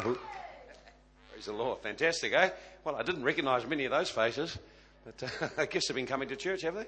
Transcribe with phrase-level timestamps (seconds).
[0.00, 1.80] Praise the Lord.
[1.80, 2.50] Fantastic, eh?
[2.84, 4.56] Well, I didn't recognize many of those faces,
[5.04, 6.86] but uh, I guess they've been coming to church, have they?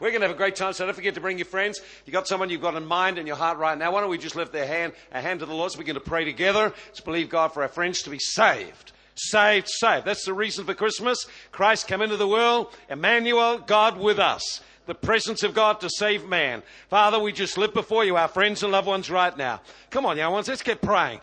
[0.00, 1.80] We're going to have a great time, so don't forget to bring your friends.
[2.04, 3.92] You've got someone you've got in mind in your heart right now.
[3.92, 5.98] Why don't we just lift their hand, a hand to the Lord, so we can
[6.00, 6.72] pray together.
[6.86, 8.92] Let's believe God for our friends to be saved.
[9.14, 10.04] Saved, saved.
[10.04, 11.26] That's the reason for Christmas.
[11.52, 12.74] Christ came into the world.
[12.90, 16.62] Emmanuel, God with us the presence of God to save man.
[16.88, 19.60] Father, we just lift before you our friends and loved ones right now.
[19.90, 21.20] Come on, young ones, let's get praying.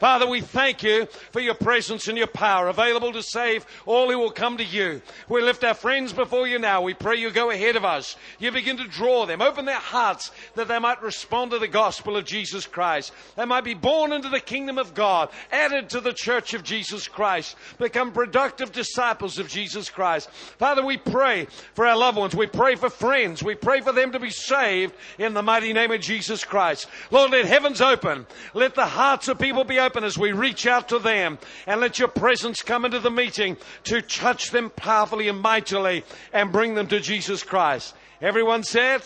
[0.00, 4.18] Father, we thank you for your presence and your power available to save all who
[4.18, 5.02] will come to you.
[5.28, 6.82] We lift our friends before you now.
[6.82, 8.16] We pray you go ahead of us.
[8.38, 12.16] You begin to draw them, open their hearts that they might respond to the gospel
[12.16, 13.12] of Jesus Christ.
[13.36, 17.08] They might be born into the kingdom of God, added to the church of Jesus
[17.08, 20.30] Christ, become productive disciples of Jesus Christ.
[20.58, 22.34] Father, we pray for our loved ones.
[22.34, 23.42] We pray for friends.
[23.42, 26.86] We pray for them to be saved in the mighty name of Jesus Christ.
[27.10, 28.26] Lord, let heavens open.
[28.54, 31.98] Let the hearts of people be open as we reach out to them and let
[31.98, 36.88] your presence come into the meeting to touch them powerfully and mightily and bring them
[36.88, 37.94] to Jesus Christ.
[38.20, 39.02] Everyone said?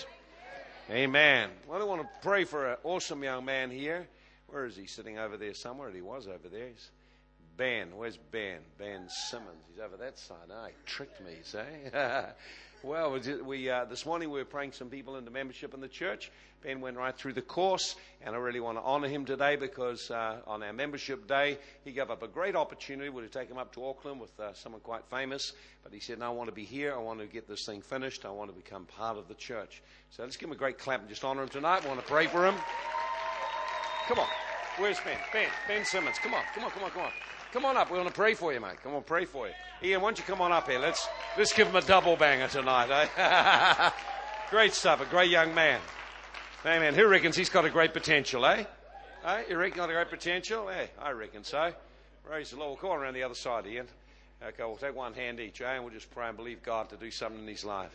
[0.90, 1.50] Amen.
[1.68, 4.06] Well, I want to pray for an awesome young man here.
[4.48, 4.86] Where is he?
[4.86, 5.90] Sitting over there somewhere.
[5.90, 6.68] He was over there.
[6.68, 6.90] He's
[7.56, 7.88] Ben.
[7.96, 8.58] Where's Ben?
[8.78, 9.64] Ben Simmons.
[9.70, 10.36] He's over that side.
[10.50, 11.66] Ah, he tricked me, say.
[12.82, 16.30] well, we, uh, this morning we were praying some people into membership in the church.
[16.62, 20.10] Ben went right through the course, and I really want to honour him today because
[20.10, 23.08] uh, on our membership day, he gave up a great opportunity.
[23.08, 26.20] We would take him up to Auckland with uh, someone quite famous, but he said,
[26.20, 26.94] no, I want to be here.
[26.94, 28.24] I want to get this thing finished.
[28.24, 29.82] I want to become part of the church.
[30.10, 31.82] So let's give him a great clap and just honour him tonight.
[31.82, 32.54] We want to pray for him.
[34.06, 34.28] Come on.
[34.78, 35.18] Where's Ben?
[35.32, 35.48] Ben.
[35.68, 36.16] Ben Simmons.
[36.22, 36.42] Come on.
[36.54, 36.70] Come on.
[36.70, 36.90] Come on.
[36.90, 37.12] Come on.
[37.52, 37.90] Come on up.
[37.90, 38.82] We want to pray for you, mate.
[38.82, 39.52] Come on, pray for you.
[39.82, 40.78] Ian, why don't you come on up here?
[40.78, 43.90] Let's, let's give him a double banger tonight, eh?
[44.50, 45.02] great stuff.
[45.02, 45.78] A great young man.
[46.64, 46.94] Amen.
[46.94, 48.64] Who reckons he's got a great potential, eh?
[49.26, 49.42] Eh?
[49.50, 50.70] You reckon he's got a great potential?
[50.70, 50.86] Eh?
[50.98, 51.74] I reckon so.
[52.24, 52.70] Praise the Lord.
[52.70, 53.86] We'll come on around the other side, Ian.
[54.42, 55.74] Okay, we'll take one hand each, eh?
[55.74, 57.90] And we'll just pray and believe God to do something in his life.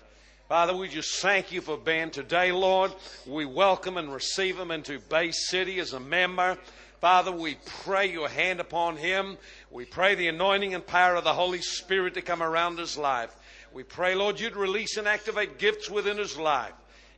[0.47, 2.93] Father, we just thank you for Ben today, Lord.
[3.25, 6.57] We welcome and receive him into Bay City as a member.
[6.99, 9.37] Father, we pray your hand upon him.
[9.69, 13.35] We pray the anointing and power of the Holy Spirit to come around his life.
[13.71, 16.73] We pray, Lord, you'd release and activate gifts within his life.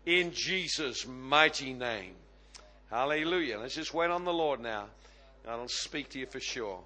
[0.05, 2.13] In Jesus' mighty name.
[2.89, 3.59] Hallelujah.
[3.59, 4.87] Let's just wait on the Lord now.
[5.47, 6.79] I'll speak to you for sure.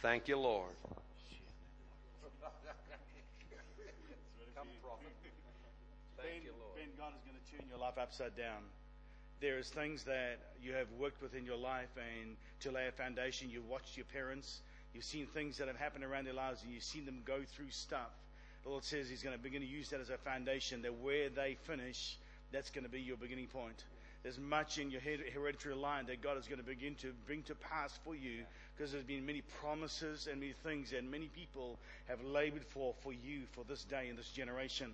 [0.00, 0.70] Thank you, Lord.
[6.16, 8.62] Thank ben, Ben, God is going to turn your life upside down
[9.40, 13.50] there's things that you have worked with in your life and to lay a foundation,
[13.50, 14.60] you've watched your parents,
[14.92, 17.70] you've seen things that have happened around their lives and you've seen them go through
[17.70, 18.10] stuff.
[18.64, 21.28] The Lord says He's going to begin to use that as a foundation, that where
[21.28, 22.18] they finish,
[22.52, 23.84] that's going to be your beginning point.
[24.22, 27.54] There's much in your hereditary line that God is going to begin to bring to
[27.54, 28.42] pass for you
[28.76, 31.78] because there's been many promises and many things that many people
[32.08, 34.92] have labored for for you for this day and this generation.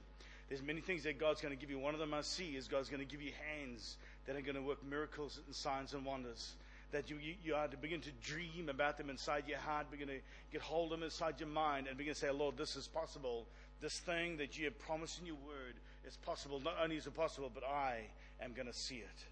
[0.49, 1.79] There's many things that God's going to give you.
[1.79, 3.97] One of them I see is God's going to give you hands
[4.27, 6.53] that are going to work miracles and signs and wonders.
[6.93, 10.09] That you, you, you, are to begin to dream about them inside your heart, begin
[10.09, 10.21] to
[10.53, 13.47] get hold of them inside your mind, and begin to say, Lord, this is possible.
[13.81, 15.75] This thing that you have promised in your word
[16.07, 16.61] is possible.
[16.61, 18.03] Not only is it possible, but I
[18.41, 19.25] am going to see it.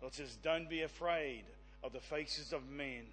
[0.00, 1.44] Lord says, Don't be afraid
[1.84, 3.04] of the faces of men,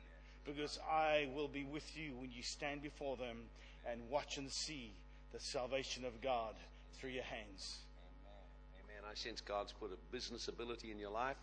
[0.45, 3.37] because I will be with you when you stand before them
[3.89, 4.91] and watch and see
[5.33, 6.55] the salvation of God
[6.97, 7.79] through your hands.
[9.15, 11.37] Sense God's put a business ability in your life.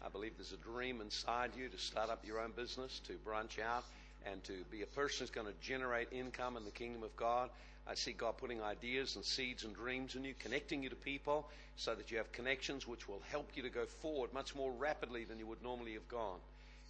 [0.00, 3.58] I believe there's a dream inside you to start up your own business, to branch
[3.58, 3.84] out,
[4.24, 7.50] and to be a person who's going to generate income in the kingdom of God.
[7.86, 11.48] I see God putting ideas and seeds and dreams in you, connecting you to people
[11.76, 15.24] so that you have connections which will help you to go forward much more rapidly
[15.24, 16.38] than you would normally have gone.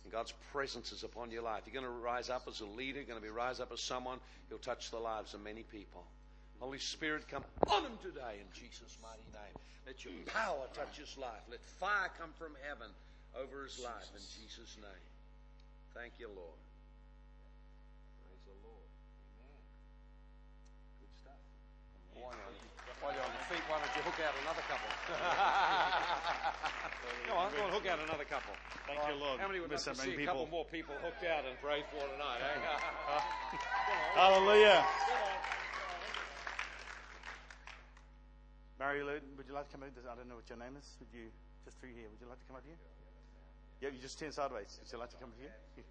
[0.05, 1.63] And God's presence is upon your life.
[1.67, 3.81] You're going to rise up as a leader, you're going to be rise up as
[3.81, 6.05] someone who'll touch the lives of many people.
[6.61, 9.55] Holy Spirit, come on him today in Jesus' mighty name.
[9.89, 11.41] Let your power touch his life.
[11.49, 12.93] Let fire come from heaven
[13.33, 15.05] over his life in Jesus' name.
[15.97, 16.61] Thank you, Lord.
[18.21, 18.85] Praise the Lord.
[18.85, 19.65] Amen.
[21.01, 21.41] Good stuff.
[22.21, 22.53] While you're, on,
[23.01, 24.93] while you're on your feet, why don't you hook out another couple?
[27.25, 28.53] go on, go on, hook out another couple.
[28.85, 29.41] Thank you, Lord.
[29.41, 30.45] How many would like to see a people.
[30.45, 32.45] couple more people hooked out and prayed for tonight?
[32.45, 32.61] Eh?
[34.21, 34.85] Hallelujah.
[38.79, 39.91] Mary Lou, would you like to come out?
[40.11, 40.97] I don't know what your name is.
[41.01, 41.27] Would you,
[41.65, 42.77] just through here, would you like to come up here?
[43.81, 44.79] Yeah, you just turn sideways.
[44.81, 45.51] Would you like to come up here?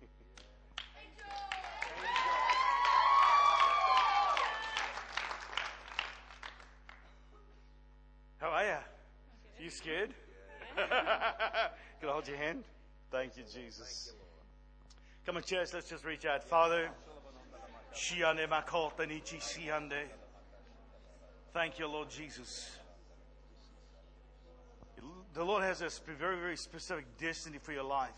[8.39, 8.77] How are you?
[9.59, 10.13] You scared?
[10.77, 12.63] Can I hold your hand?
[13.11, 14.13] Thank you, Jesus.
[15.25, 16.41] Come on, church, let's just reach out.
[16.43, 16.89] Father,
[21.53, 22.77] thank you, Lord Jesus.
[25.33, 28.09] The Lord has a very, very specific destiny for your life.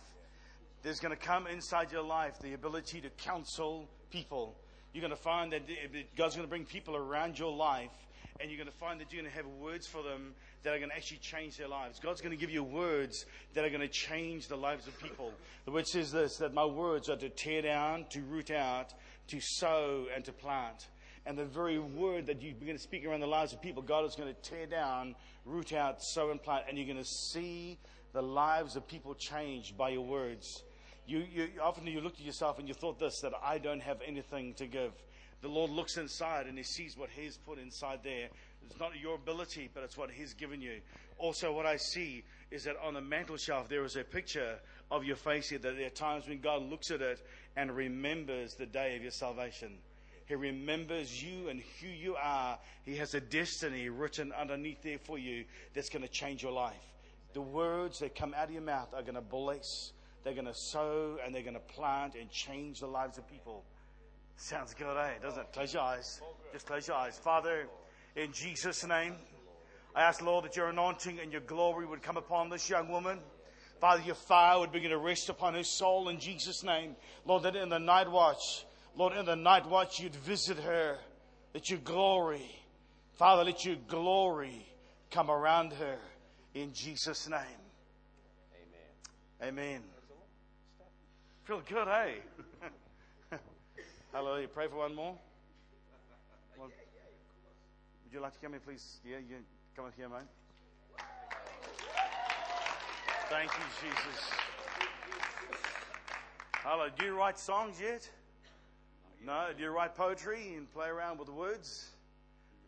[0.83, 4.55] There's going to come inside your life the ability to counsel people.
[4.93, 5.63] You're going to find that
[6.15, 7.91] God's going to bring people around your life,
[8.39, 10.33] and you're going to find that you're going to have words for them
[10.63, 11.99] that are going to actually change their lives.
[11.99, 15.33] God's going to give you words that are going to change the lives of people.
[15.65, 18.93] The word says this that my words are to tear down, to root out,
[19.27, 20.87] to sow, and to plant.
[21.29, 24.03] And the very word that you begin to speak around the lives of people, God
[24.03, 25.13] is going to tear down,
[25.45, 26.65] root out, sow, and plant.
[26.67, 27.77] And you're going to see
[28.13, 30.63] the lives of people changed by your words.
[31.05, 33.99] You, you, often you look at yourself and you thought this that I don't have
[34.03, 34.91] anything to give.
[35.41, 38.29] The Lord looks inside and He sees what He's put inside there.
[38.65, 40.81] It's not your ability, but it's what He's given you.
[41.19, 44.55] Also, what I see is that on the mantel shelf there is a picture
[44.89, 45.59] of your face here.
[45.59, 47.21] That there are times when God looks at it
[47.55, 49.77] and remembers the day of your salvation.
[50.29, 52.57] He remembers you and who you are.
[52.85, 55.43] He has a destiny written underneath there for you
[55.73, 56.75] that's going to change your life.
[57.33, 59.91] The words that come out of your mouth are going to bless
[60.23, 63.63] they're going to sow and they're going to plant and change the lives of people.
[64.37, 65.13] Sounds good, eh?
[65.21, 65.53] Doesn't it?
[65.53, 66.21] Close your eyes.
[66.53, 67.17] Just close your eyes.
[67.17, 67.67] Father,
[68.15, 69.15] in Jesus' name,
[69.95, 73.19] I ask, Lord, that your anointing and your glory would come upon this young woman.
[73.79, 76.95] Father, your fire would begin to rest upon her soul in Jesus' name.
[77.25, 78.65] Lord, that in the night watch,
[78.95, 80.97] Lord, in the night watch, you'd visit her.
[81.53, 82.45] That your glory,
[83.13, 84.65] Father, let your glory
[85.09, 85.97] come around her
[86.53, 87.39] in Jesus' name.
[89.41, 89.57] Amen.
[89.57, 89.81] Amen.
[91.45, 92.18] Feel good, hey?
[94.13, 94.47] Hallelujah.
[94.47, 95.15] Pray for one more.
[96.56, 96.69] One.
[98.03, 99.00] Would you like to come in, please?
[99.03, 99.38] Yeah, you
[99.75, 100.19] come up here, mate.
[103.30, 104.30] Thank you, Jesus.
[106.63, 106.88] Hello.
[106.95, 108.09] Do you write songs yet?
[109.25, 109.48] No.
[109.56, 111.89] Do you write poetry and play around with the words?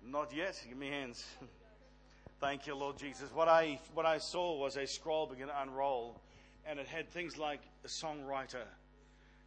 [0.05, 0.61] Not yet.
[0.67, 1.25] Give me hands.
[2.41, 3.29] Thank you, Lord Jesus.
[3.33, 6.21] What I what I saw was a scroll begin to unroll
[6.65, 8.65] and it had things like a songwriter.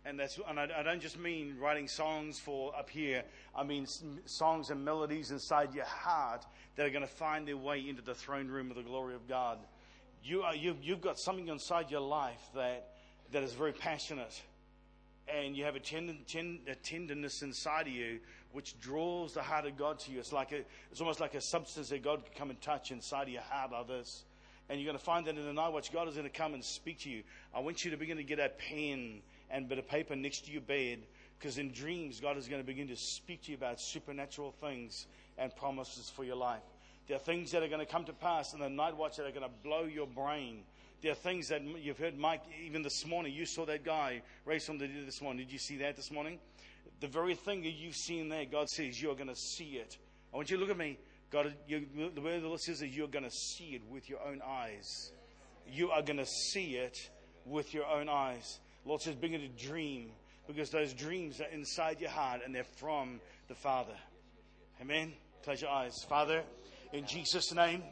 [0.07, 3.25] And that's, and I, I don't just mean writing songs for up here.
[3.57, 3.87] I mean
[4.27, 6.45] songs and melodies inside your heart
[6.77, 9.27] that are going to find their way into the throne room of the glory of
[9.29, 9.59] God.
[10.23, 12.91] You are, you, you've got something inside your life that,
[13.33, 14.43] that is very passionate.
[15.27, 16.15] And you have a, tender,
[16.69, 18.21] a tenderness inside of you
[18.53, 20.21] which draws the heart of God to you.
[20.21, 20.61] It's like a,
[20.91, 23.73] it's almost like a substance that God can come and touch inside of your heart
[23.73, 24.25] like this.
[24.69, 26.55] And you're going to find that in the night watch, God is going to come
[26.55, 27.23] and speak to you.
[27.55, 30.53] I want you to begin to get a pen and bit of paper next to
[30.53, 31.01] your bed
[31.39, 35.07] because in dreams, God is going to begin to speak to you about supernatural things
[35.37, 36.63] and promises for your life.
[37.07, 39.27] There are things that are going to come to pass in the night watch that
[39.27, 40.63] are going to blow your brain.
[41.05, 43.35] There are things that you've heard, Mike, even this morning.
[43.35, 45.45] You saw that guy race on the dead this morning.
[45.45, 46.39] Did you see that this morning?
[47.01, 49.99] The very thing that you've seen there, God says you're going to see it.
[50.33, 50.99] I want you to look at me.
[51.31, 51.85] God, you,
[52.15, 54.41] the word of the Lord says that you're going to see it with your own
[54.49, 55.13] eyes.
[55.71, 57.11] You are going to see it
[57.45, 58.61] with your own eyes.
[58.87, 60.11] Lord says, begin to dream
[60.47, 63.97] because those dreams are inside your heart and they're from the Father.
[64.81, 65.13] Amen.
[65.43, 66.03] Close your eyes.
[66.09, 66.45] Father,
[66.95, 67.83] in Jesus' name,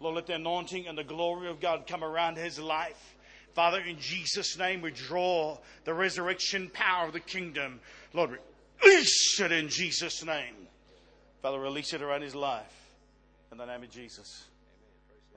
[0.00, 3.16] Lord, let the anointing and the glory of God come around his life.
[3.54, 7.80] Father, in Jesus' name, we draw the resurrection power of the kingdom.
[8.12, 8.38] Lord,
[8.84, 10.54] release it in Jesus' name.
[11.42, 12.72] Father, release it around his life.
[13.50, 14.44] In the name of Jesus.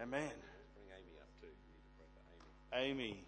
[0.02, 0.20] Amen.
[0.20, 0.32] Amen.
[0.76, 1.48] Bring Amy up too.
[2.78, 3.24] Amy.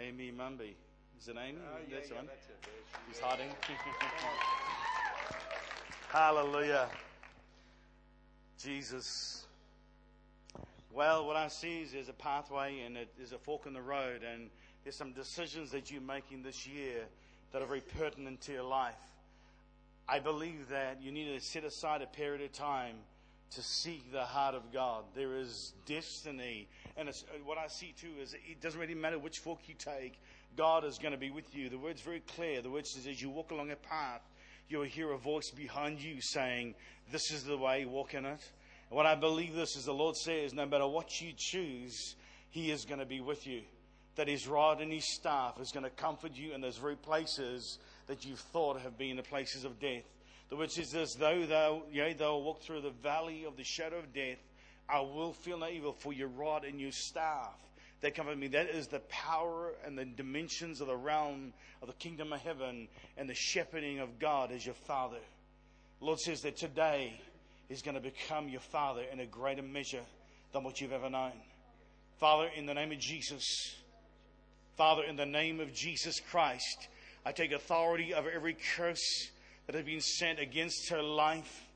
[0.00, 0.74] Amy Mumby.
[1.20, 1.58] Is it Amy?
[1.58, 2.26] Oh, yeah, that's yeah, one.
[2.26, 2.56] That's it.
[3.08, 3.48] She's hiding.
[6.08, 6.88] Hallelujah.
[8.58, 9.44] Jesus.
[10.92, 13.80] Well, what I see is there's a pathway and it, there's a fork in the
[13.80, 14.50] road, and
[14.82, 17.04] there's some decisions that you're making this year
[17.52, 18.94] that are very pertinent to your life.
[20.08, 22.96] I believe that you need to set aside a period of time
[23.52, 25.04] to seek the heart of God.
[25.14, 26.66] There is destiny.
[26.96, 27.12] And uh,
[27.44, 30.18] what I see too is it doesn't really matter which fork you take,
[30.56, 31.68] God is going to be with you.
[31.68, 32.60] The word's very clear.
[32.60, 34.22] The word says, as you walk along a path,
[34.68, 36.74] you'll hear a voice behind you saying,
[37.10, 38.40] This is the way, walk in it.
[38.90, 42.16] And what I believe this is the Lord says, no matter what you choose,
[42.50, 43.62] He is going to be with you.
[44.16, 47.78] That His rod and His staff is going to comfort you in those very places
[48.06, 50.04] that you've thought have been the places of death.
[50.48, 53.98] The word says this, though thou, yea, thou walk through the valley of the shadow
[53.98, 54.38] of death,
[54.88, 57.54] I will feel no evil for your rod and your staff.
[58.00, 58.48] That comfort me.
[58.48, 61.52] That is the power and the dimensions of the realm
[61.82, 65.18] of the kingdom of heaven and the shepherding of God as your father.
[65.98, 67.20] The Lord says that today
[67.68, 70.04] is going to become your Father in a greater measure
[70.52, 71.32] than what you've ever known.
[72.18, 73.44] Father, in the name of Jesus,
[74.76, 76.88] Father, in the name of Jesus Christ,
[77.26, 79.28] I take authority over every curse
[79.66, 81.66] that has been sent against her life.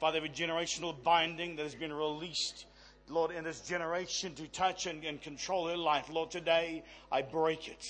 [0.00, 2.66] Father, every generational binding that has been released,
[3.08, 6.08] Lord, in this generation to touch and, and control her life.
[6.10, 7.84] Lord, today I break it.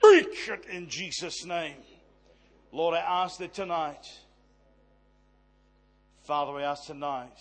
[0.00, 1.76] Break it in Jesus' name.
[2.72, 4.06] Lord, I ask that tonight,
[6.24, 7.38] Father, I ask tonight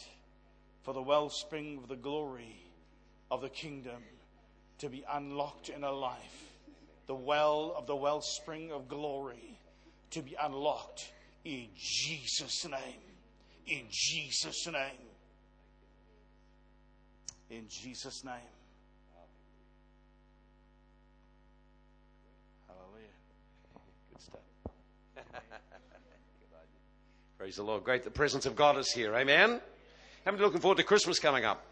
[0.83, 2.55] for the wellspring of the glory
[3.31, 4.03] of the kingdom
[4.77, 6.51] to be unlocked in a life.
[7.07, 9.59] The well of the wellspring of glory
[10.11, 11.11] to be unlocked
[11.43, 13.01] in Jesus' name.
[13.67, 15.04] In Jesus' name.
[17.49, 18.33] In Jesus' name.
[22.67, 23.07] Hallelujah.
[24.11, 24.39] Good stuff.
[27.37, 27.83] Praise the Lord.
[27.83, 28.03] Great.
[28.03, 29.15] The presence of God is here.
[29.15, 29.61] Amen.
[30.25, 31.63] How many looking forward to Christmas coming up?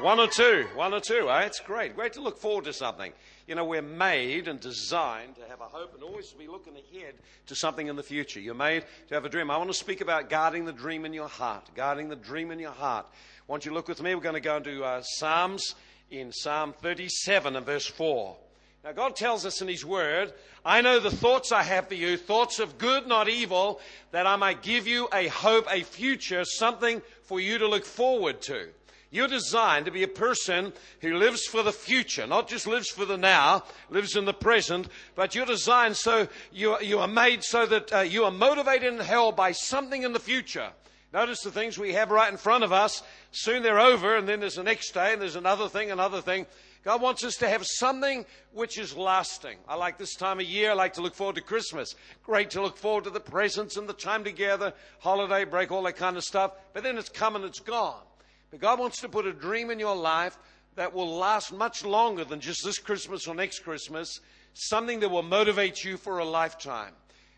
[0.00, 0.68] One or two.
[0.76, 1.28] One or two.
[1.28, 1.40] Eh?
[1.40, 1.96] It's great.
[1.96, 3.12] Great to look forward to something.
[3.48, 6.74] You know, we're made and designed to have a hope and always to be looking
[6.74, 7.14] ahead
[7.46, 8.40] to something in the future.
[8.40, 9.50] You're made to have a dream.
[9.50, 11.70] I want to speak about guarding the dream in your heart.
[11.74, 13.06] Guarding the dream in your heart.
[13.08, 14.14] I want you look with me.
[14.14, 15.76] We're going to go into uh, Psalms
[16.10, 18.36] in Psalm 37 and verse 4.
[18.84, 22.18] Now, God tells us in His Word, I know the thoughts I have for you,
[22.18, 27.00] thoughts of good, not evil, that I might give you a hope, a future, something
[27.22, 28.68] for you to look forward to.
[29.10, 33.06] You're designed to be a person who lives for the future, not just lives for
[33.06, 37.42] the now, lives in the present, but you're designed so you are, you are made
[37.42, 40.70] so that uh, you are motivated and held by something in the future.
[41.12, 43.02] Notice the things we have right in front of us.
[43.30, 46.44] Soon they're over, and then there's the next day, and there's another thing, another thing.
[46.84, 49.56] God wants us to have something which is lasting.
[49.66, 50.70] I like this time of year.
[50.70, 51.94] I like to look forward to Christmas.
[52.22, 55.96] Great to look forward to the presents and the time together, holiday break, all that
[55.96, 56.52] kind of stuff.
[56.74, 58.02] But then it's come and it's gone.
[58.50, 60.38] But God wants to put a dream in your life
[60.76, 64.20] that will last much longer than just this Christmas or next Christmas,
[64.54, 66.92] something that will motivate you for a lifetime.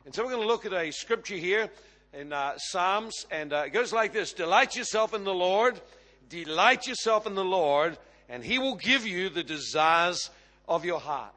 [0.04, 1.70] And so we're going to look at a scripture here
[2.12, 5.80] in uh, Psalms, and uh, it goes like this Delight yourself in the Lord,
[6.28, 7.98] delight yourself in the Lord,
[8.28, 10.30] and He will give you the desires
[10.68, 11.34] of your heart.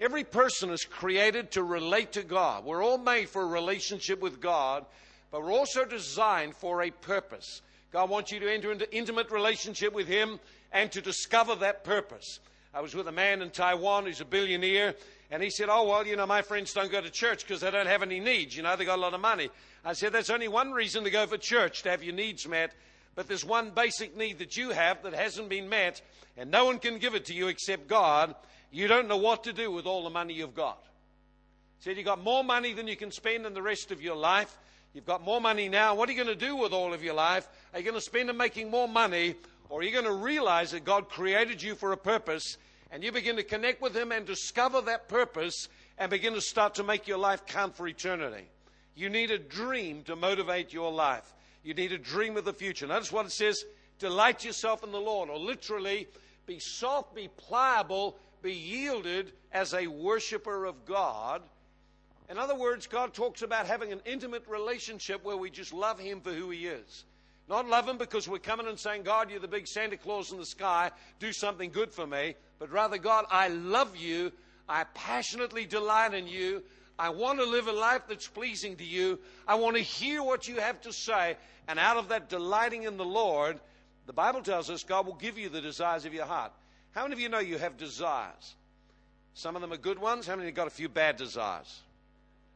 [0.00, 2.64] Every person is created to relate to God.
[2.64, 4.84] We're all made for a relationship with God,
[5.30, 7.62] but we're also designed for a purpose.
[7.90, 10.38] God wants you to enter into intimate relationship with Him
[10.72, 12.40] and to discover that purpose.
[12.74, 14.94] I was with a man in Taiwan who's a billionaire,
[15.30, 17.70] and he said, Oh, well, you know, my friends don't go to church because they
[17.70, 18.56] don't have any needs.
[18.56, 19.48] You know, they got a lot of money.
[19.84, 22.74] I said, That's only one reason to go for church, to have your needs met.
[23.14, 26.02] But there's one basic need that you have that hasn't been met,
[26.36, 28.34] and no one can give it to you except God.
[28.70, 30.78] You don't know what to do with all the money you've got.
[31.78, 34.16] He said, You've got more money than you can spend in the rest of your
[34.16, 34.56] life.
[34.94, 35.94] You've got more money now.
[35.94, 37.46] What are you going to do with all of your life?
[37.72, 39.34] Are you going to spend it making more money?
[39.68, 42.56] Or are you going to realize that God created you for a purpose
[42.90, 45.68] and you begin to connect with Him and discover that purpose
[45.98, 48.48] and begin to start to make your life count for eternity?
[48.94, 51.34] You need a dream to motivate your life.
[51.62, 52.86] You need a dream of the future.
[52.86, 53.64] Notice what it says
[53.98, 56.06] delight yourself in the Lord, or literally,
[56.46, 61.42] be soft, be pliable, be yielded as a worshiper of God
[62.30, 66.20] in other words, God talks about having an intimate relationship where we just love Him
[66.20, 67.04] for who He is.
[67.48, 70.38] Not love Him because we're coming and saying, God, you're the big Santa Claus in
[70.38, 72.34] the sky, do something good for me.
[72.58, 74.32] But rather, God, I love you.
[74.68, 76.62] I passionately delight in you.
[76.98, 79.18] I want to live a life that's pleasing to you.
[79.46, 81.36] I want to hear what you have to say.
[81.68, 83.60] And out of that delighting in the Lord,
[84.06, 86.52] the Bible tells us God will give you the desires of your heart.
[86.90, 88.56] How many of you know you have desires?
[89.34, 90.26] Some of them are good ones.
[90.26, 91.82] How many you got a few bad desires?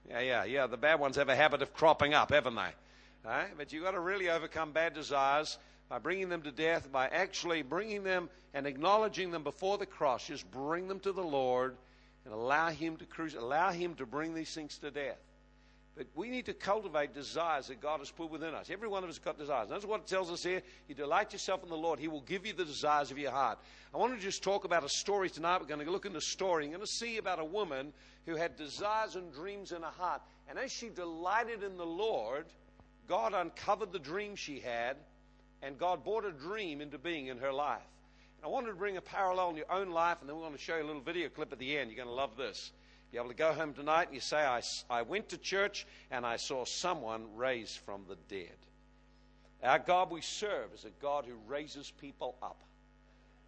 [0.09, 0.67] Yeah, yeah, yeah.
[0.67, 2.71] The bad ones have a habit of cropping up, haven't they?
[3.25, 3.49] Right?
[3.57, 7.63] But you've got to really overcome bad desires by bringing them to death, by actually
[7.63, 10.27] bringing them and acknowledging them before the cross.
[10.27, 11.77] Just bring them to the Lord
[12.25, 15.19] and allow Him to cruise, allow Him to bring these things to death.
[15.97, 18.71] But we need to cultivate desires that God has put within us.
[18.71, 19.69] Every one of us has got desires.
[19.69, 20.63] That's what it tells us here.
[20.89, 23.59] You delight yourself in the Lord, He will give you the desires of your heart.
[23.95, 25.61] I want to just talk about a story tonight.
[25.61, 26.65] We're going to look into the story.
[26.65, 27.93] You're going to see about a woman
[28.25, 30.23] who had desires and dreams in her heart.
[30.49, 32.47] And as she delighted in the Lord,
[33.07, 34.97] God uncovered the dream she had,
[35.63, 37.83] and God brought a dream into being in her life.
[38.39, 40.55] And I wanted to bring a parallel in your own life, and then we're going
[40.55, 41.91] to show you a little video clip at the end.
[41.91, 42.73] You're going to love this
[43.13, 46.25] be able to go home tonight and you say, I, I went to church and
[46.25, 48.57] I saw someone raised from the dead.
[49.63, 52.59] Our God we serve is a God who raises people up.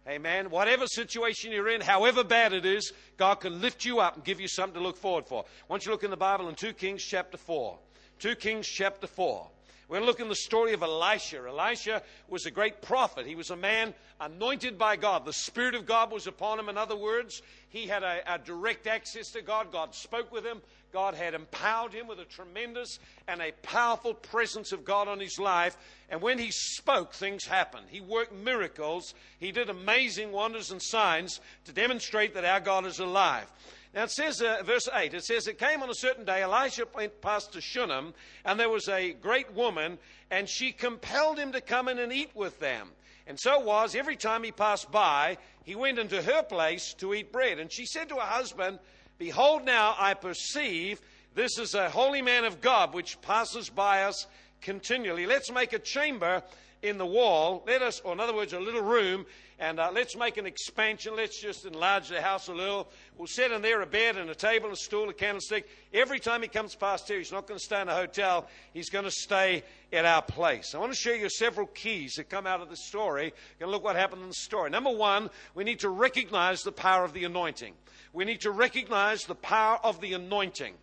[0.07, 0.51] Amen.
[0.51, 4.39] Whatever situation you're in, however bad it is, God can lift you up and give
[4.39, 5.45] you something to look forward for.
[5.67, 7.79] Once you look in the Bible in 2 Kings chapter 4.
[8.19, 9.47] 2 Kings chapter 4.
[9.87, 11.45] We're look in the story of Elisha.
[11.47, 13.27] Elisha was a great prophet.
[13.27, 15.25] He was a man anointed by God.
[15.25, 16.69] The Spirit of God was upon him.
[16.69, 19.71] In other words, he had a, a, direct access to God.
[19.71, 20.61] God spoke with him.
[20.91, 25.37] God had empowered him with a tremendous and a powerful presence of God on his
[25.37, 25.77] life.
[26.09, 27.85] And when he spoke, things happened.
[27.89, 29.13] He worked miracles.
[29.39, 33.51] He did amazing wonders and signs to demonstrate that our God is alive.
[33.95, 36.83] Now it says, uh, verse 8, it says, It came on a certain day, Elisha
[36.93, 39.97] went past to Shunem, and there was a great woman,
[40.29, 42.89] and she compelled him to come in and eat with them.
[43.25, 47.31] And so was, every time he passed by, he went into her place to eat
[47.31, 47.57] bread.
[47.57, 48.79] And she said to her husband,
[49.17, 50.99] Behold, now I perceive
[51.33, 54.27] this is a holy man of God which passes by us
[54.61, 55.25] continually.
[55.25, 56.43] Let's make a chamber
[56.81, 57.63] in the wall.
[57.65, 59.25] Let us, or in other words, a little room,
[59.57, 61.15] and uh, let's make an expansion.
[61.15, 62.89] Let's just enlarge the house a little.
[63.17, 65.67] We'll set in there a bed and a table, a stool, a candlestick.
[65.93, 68.47] Every time he comes past here, he's not going to stay in a hotel.
[68.73, 70.75] He's going to stay at our place.
[70.75, 73.33] I want to show you several keys that come out of the story.
[73.61, 74.69] And look what happened in the story.
[74.69, 77.73] Number one, we need to recognize the power of the anointing.
[78.11, 80.73] We need to recognize the power of the anointing.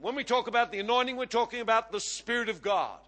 [0.00, 2.98] When we talk about the anointing, we're talking about the Spirit of God.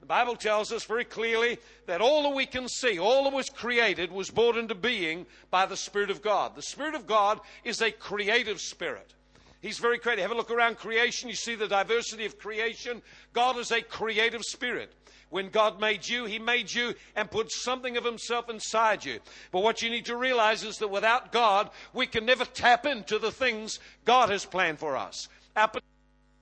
[0.00, 3.50] The Bible tells us very clearly that all that we can see, all that was
[3.50, 6.54] created, was brought into being by the Spirit of God.
[6.54, 9.14] The Spirit of God is a creative spirit.
[9.60, 10.22] He's very creative.
[10.22, 11.28] Have a look around creation.
[11.28, 13.02] You see the diversity of creation.
[13.32, 14.92] God is a creative spirit.
[15.30, 19.18] When God made you, He made you and put something of Himself inside you.
[19.50, 23.18] But what you need to realize is that without God, we can never tap into
[23.18, 25.28] the things God has planned for us.
[25.56, 25.68] Our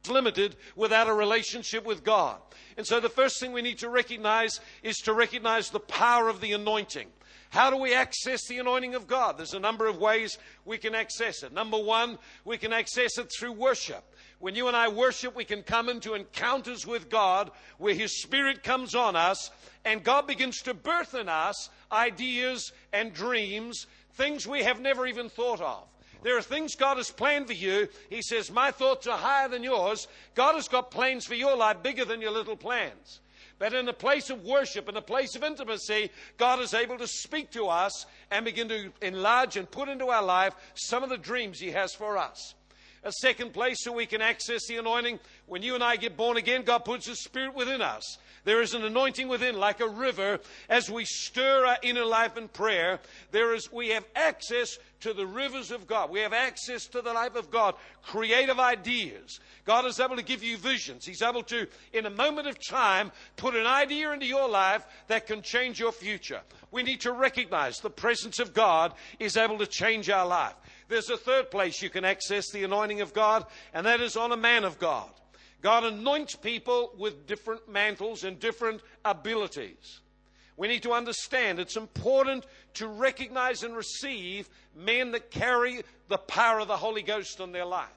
[0.08, 2.38] limited without a relationship with God.
[2.76, 6.40] And so the first thing we need to recognize is to recognize the power of
[6.40, 7.08] the anointing.
[7.50, 9.38] How do we access the anointing of God?
[9.38, 11.52] There's a number of ways we can access it.
[11.52, 14.04] Number one, we can access it through worship.
[14.38, 18.62] When you and I worship, we can come into encounters with God where His Spirit
[18.62, 19.50] comes on us
[19.84, 25.28] and God begins to birth in us ideas and dreams, things we have never even
[25.28, 25.84] thought of.
[26.26, 27.86] There are things God has planned for you.
[28.10, 30.08] He says, My thoughts are higher than yours.
[30.34, 33.20] God has got plans for your life bigger than your little plans.
[33.60, 37.06] But in a place of worship, in a place of intimacy, God is able to
[37.06, 41.16] speak to us and begin to enlarge and put into our life some of the
[41.16, 42.56] dreams He has for us.
[43.04, 45.20] A second place so we can access the anointing.
[45.46, 48.18] When you and I get born again, God puts His Spirit within us.
[48.42, 52.48] There is an anointing within, like a river, as we stir our inner life in
[52.48, 52.98] prayer.
[53.30, 56.10] There is, we have access to the rivers of God.
[56.10, 59.40] We have access to the life of God, creative ideas.
[59.64, 61.04] God is able to give you visions.
[61.04, 65.26] He's able to, in a moment of time, put an idea into your life that
[65.26, 66.40] can change your future.
[66.70, 70.54] We need to recognize the presence of God is able to change our life.
[70.88, 74.32] There's a third place you can access the anointing of God, and that is on
[74.32, 75.10] a man of God.
[75.62, 80.00] God anoints people with different mantles and different abilities.
[80.56, 86.60] We need to understand it's important to recognize and receive men that carry the power
[86.60, 87.88] of the Holy Ghost on their life.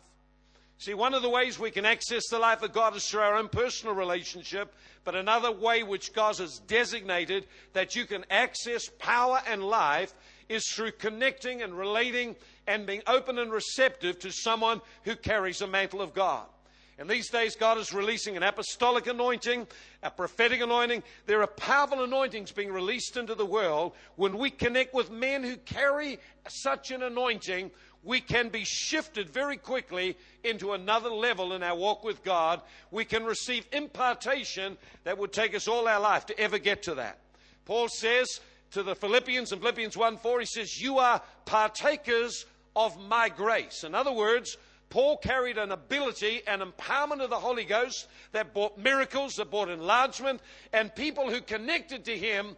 [0.78, 3.36] See, one of the ways we can access the life of God is through our
[3.36, 9.42] own personal relationship, but another way which God has designated that you can access power
[9.46, 10.14] and life
[10.48, 15.68] is through connecting and relating and being open and receptive to someone who carries the
[15.68, 16.46] mantle of God.
[17.00, 19.68] And these days, God is releasing an apostolic anointing,
[20.04, 21.02] a prophetic anointing.
[21.28, 23.94] There are powerful anointings being released into the world.
[24.18, 27.72] When we connect with men who carry such an anointing,
[28.04, 32.62] we can be shifted very quickly into another level in our walk with God.
[32.92, 36.96] We can receive impartation that would take us all our life to ever get to
[36.96, 37.20] that.
[37.64, 43.00] Paul says to the Philippians in Philippians 1 4, he says, You are partakers of
[43.00, 43.86] my grace.
[43.86, 44.58] In other words,
[44.90, 49.70] Paul carried an ability and empowerment of the Holy Ghost that brought miracles, that brought
[49.70, 50.42] enlargement,
[50.74, 52.58] and people who connected to him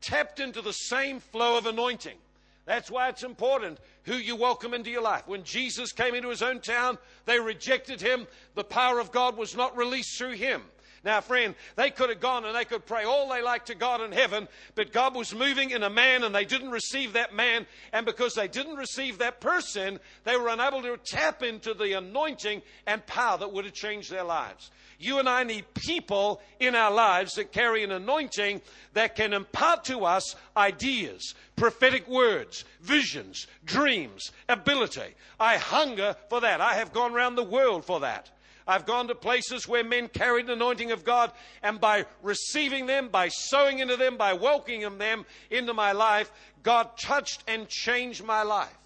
[0.00, 2.16] tapped into the same flow of anointing.
[2.64, 5.26] That's why it's important who you welcome into your life.
[5.26, 8.28] When Jesus came into his own town, they rejected him.
[8.54, 10.62] The power of God was not released through him.
[11.04, 14.00] Now, friend, they could have gone and they could pray all they like to God
[14.00, 17.66] in heaven, but God was moving in a man and they didn't receive that man.
[17.92, 22.62] And because they didn't receive that person, they were unable to tap into the anointing
[22.86, 24.70] and power that would have changed their lives.
[25.00, 28.62] You and I need people in our lives that carry an anointing
[28.92, 35.16] that can impart to us ideas, prophetic words, visions, dreams, ability.
[35.40, 36.60] I hunger for that.
[36.60, 38.30] I have gone around the world for that.
[38.66, 43.08] I've gone to places where men carried the anointing of God, and by receiving them,
[43.08, 46.30] by sowing into them, by welcoming them into my life,
[46.62, 48.76] God touched and changed my life.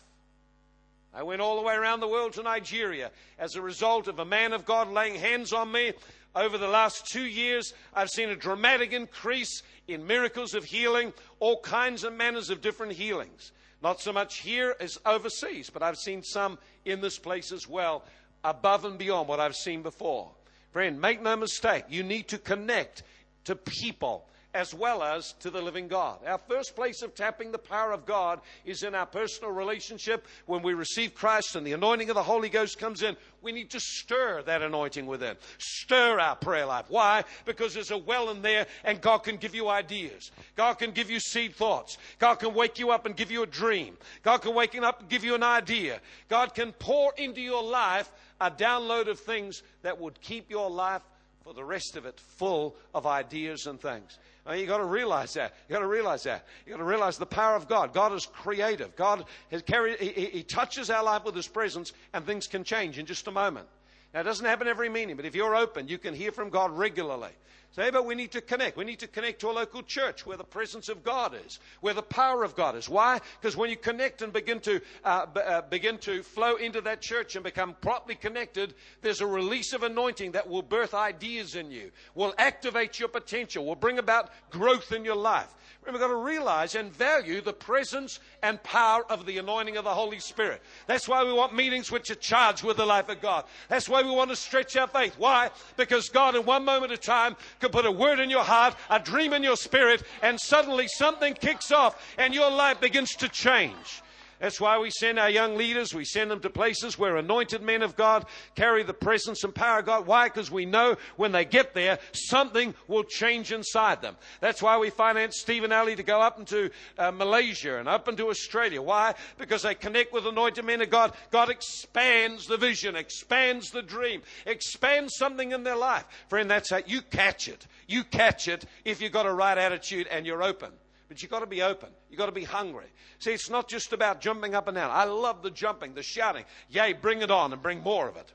[1.14, 4.24] I went all the way around the world to Nigeria as a result of a
[4.24, 5.92] man of God laying hands on me.
[6.34, 11.60] Over the last two years, I've seen a dramatic increase in miracles of healing, all
[11.60, 13.52] kinds and manners of different healings.
[13.82, 18.04] Not so much here as overseas, but I've seen some in this place as well,
[18.46, 20.30] above and beyond what I've seen before.
[20.72, 23.02] Friend, make no mistake, you need to connect
[23.44, 26.20] to people as well as to the living God.
[26.26, 30.26] Our first place of tapping the power of God is in our personal relationship.
[30.46, 33.70] When we receive Christ and the anointing of the Holy Ghost comes in, we need
[33.72, 35.36] to stir that anointing within.
[35.58, 36.86] Stir our prayer life.
[36.88, 37.24] Why?
[37.44, 40.30] Because there's a well in there and God can give you ideas.
[40.56, 41.98] God can give you seed thoughts.
[42.18, 43.98] God can wake you up and give you a dream.
[44.22, 46.00] God can wake you up and give you an idea.
[46.30, 51.02] God can pour into your life a download of things that would keep your life
[51.42, 54.18] for the rest of it full of ideas and things.
[54.44, 55.54] Now, you got to realize that.
[55.68, 56.44] You've got to realize that.
[56.64, 57.92] You've got to realize the power of God.
[57.92, 58.94] God is creative.
[58.96, 59.98] God has carried.
[59.98, 63.26] He, he, he touches our life with His presence, and things can change in just
[63.26, 63.66] a moment.
[64.14, 66.76] Now, it doesn't happen every meeting, but if you're open, you can hear from God
[66.76, 67.32] regularly.
[67.72, 68.78] Say, but we need to connect.
[68.78, 71.92] We need to connect to a local church where the presence of God is, where
[71.92, 72.88] the power of God is.
[72.88, 73.20] Why?
[73.38, 77.02] Because when you connect and begin to uh, b- uh, begin to flow into that
[77.02, 81.70] church and become properly connected, there's a release of anointing that will birth ideas in
[81.70, 85.54] you, will activate your potential, will bring about growth in your life.
[85.84, 89.94] We've got to realize and value the presence and power of the anointing of the
[89.94, 90.60] Holy Spirit.
[90.88, 93.44] That's why we want meetings which are charged with the life of God.
[93.68, 95.14] That's why we want to stretch our faith.
[95.16, 95.50] Why?
[95.76, 98.98] Because God, in one moment of time, can put a word in your heart, a
[98.98, 104.02] dream in your spirit, and suddenly something kicks off and your life begins to change.
[104.38, 107.82] That's why we send our young leaders, we send them to places where anointed men
[107.82, 110.06] of God carry the presence and power of God.
[110.06, 110.28] Why?
[110.28, 114.16] Because we know when they get there, something will change inside them.
[114.40, 118.28] That's why we finance Stephen Alley to go up into uh, Malaysia and up into
[118.28, 118.82] Australia.
[118.82, 119.14] Why?
[119.38, 121.14] Because they connect with anointed men of God.
[121.30, 126.04] God expands the vision, expands the dream, expands something in their life.
[126.28, 127.66] Friend, that's how you catch it.
[127.86, 130.72] You catch it if you've got a right attitude and you're open.
[131.08, 131.90] But you've got to be open.
[132.10, 132.86] You've got to be hungry.
[133.18, 134.90] See, it's not just about jumping up and down.
[134.90, 136.44] I love the jumping, the shouting.
[136.68, 138.32] Yay, bring it on and bring more of it.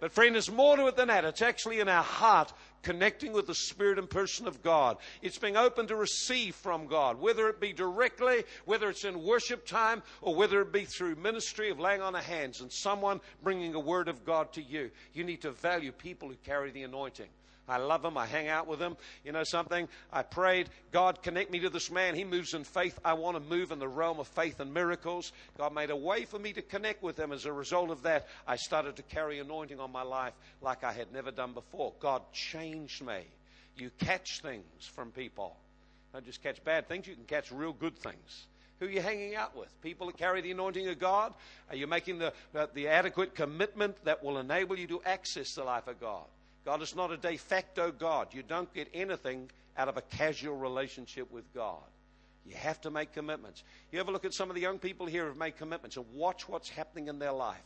[0.00, 1.24] But, friend, there's more to it than that.
[1.24, 4.96] It's actually in our heart connecting with the Spirit and person of God.
[5.22, 9.64] It's being open to receive from God, whether it be directly, whether it's in worship
[9.64, 13.74] time, or whether it be through ministry of laying on of hands and someone bringing
[13.74, 14.90] a word of God to you.
[15.14, 17.28] You need to value people who carry the anointing.
[17.72, 18.18] I love him.
[18.18, 18.96] I hang out with him.
[19.24, 19.88] You know something?
[20.12, 22.14] I prayed, God, connect me to this man.
[22.14, 22.98] He moves in faith.
[23.02, 25.32] I want to move in the realm of faith and miracles.
[25.56, 27.32] God made a way for me to connect with him.
[27.32, 30.92] As a result of that, I started to carry anointing on my life like I
[30.92, 31.94] had never done before.
[31.98, 33.22] God changed me.
[33.76, 35.56] You catch things from people.
[36.12, 38.46] Don't just catch bad things, you can catch real good things.
[38.80, 39.68] Who are you hanging out with?
[39.80, 41.32] People that carry the anointing of God?
[41.70, 42.34] Are you making the,
[42.74, 46.26] the adequate commitment that will enable you to access the life of God?
[46.64, 48.28] God is not a de facto God.
[48.32, 51.82] You don't get anything out of a casual relationship with God.
[52.46, 53.62] You have to make commitments.
[53.90, 56.06] You ever look at some of the young people here who have made commitments and
[56.14, 57.56] watch what's happening in their life,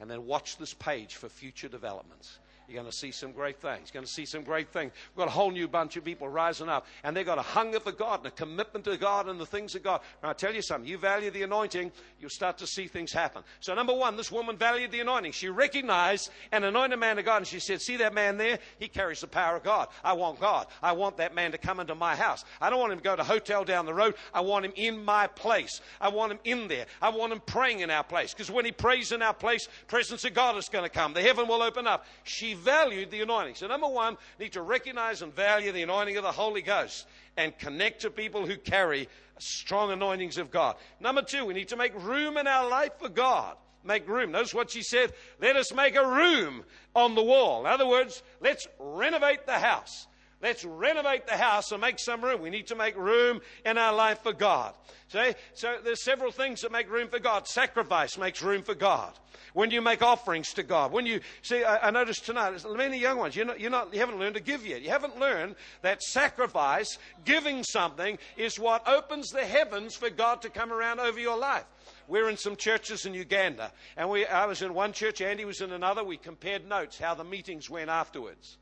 [0.00, 2.38] and then watch this page for future developments.
[2.72, 3.90] You're going to see some great things.
[3.92, 4.92] You're going to see some great things.
[5.10, 7.80] We've got a whole new bunch of people rising up, and they've got a hunger
[7.80, 10.00] for God and a commitment to God and the things of God.
[10.22, 13.42] And I tell you something, you value the anointing, you'll start to see things happen.
[13.60, 15.32] So, number one, this woman valued the anointing.
[15.32, 18.58] She recognized an anointed man of God, and she said, See that man there?
[18.78, 19.88] He carries the power of God.
[20.02, 20.66] I want God.
[20.82, 22.42] I want that man to come into my house.
[22.58, 24.14] I don't want him to go to a hotel down the road.
[24.32, 25.82] I want him in my place.
[26.00, 26.86] I want him in there.
[27.02, 28.32] I want him praying in our place.
[28.32, 31.12] Because when he prays in our place, presence of God is going to come.
[31.12, 32.06] The heaven will open up.
[32.24, 33.54] She valued the anointing.
[33.54, 37.06] So, number one, we need to recognize and value the anointing of the Holy Ghost
[37.36, 40.76] and connect to people who carry strong anointings of God.
[41.00, 43.56] Number two, we need to make room in our life for God.
[43.84, 44.30] Make room.
[44.30, 45.12] Notice what she said.
[45.40, 47.66] Let us make a room on the wall.
[47.66, 50.06] In other words, let's renovate the house.
[50.42, 52.42] Let's renovate the house and make some room.
[52.42, 54.74] We need to make room in our life for God.
[55.08, 55.34] See?
[55.54, 57.46] So there's several things that make room for God.
[57.46, 59.12] Sacrifice makes room for God.
[59.54, 60.92] When you make offerings to God.
[60.92, 64.00] When you see, I, I noticed tonight, many young ones, you're not, you're not, you
[64.00, 64.82] haven't learned to give yet.
[64.82, 70.48] You haven't learned that sacrifice, giving something, is what opens the heavens for God to
[70.48, 71.64] come around over your life.
[72.08, 75.60] We're in some churches in Uganda, and we, I was in one church, Andy was
[75.60, 76.02] in another.
[76.02, 78.58] We compared notes, how the meetings went afterwards.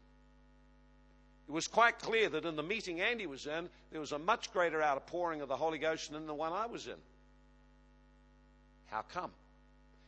[1.50, 4.52] It was quite clear that in the meeting Andy was in, there was a much
[4.52, 6.94] greater outpouring of the Holy Ghost than the one I was in.
[8.86, 9.32] How come?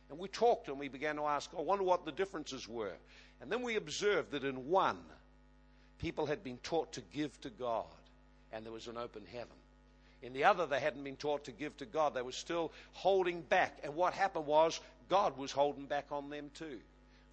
[0.09, 2.93] And we talked and we began to ask, I wonder what the differences were.
[3.41, 4.97] And then we observed that in one,
[5.99, 7.83] people had been taught to give to God,
[8.53, 9.57] and there was an open heaven.
[10.21, 12.13] In the other, they hadn't been taught to give to God.
[12.13, 13.79] They were still holding back.
[13.83, 14.79] And what happened was,
[15.09, 16.79] God was holding back on them too.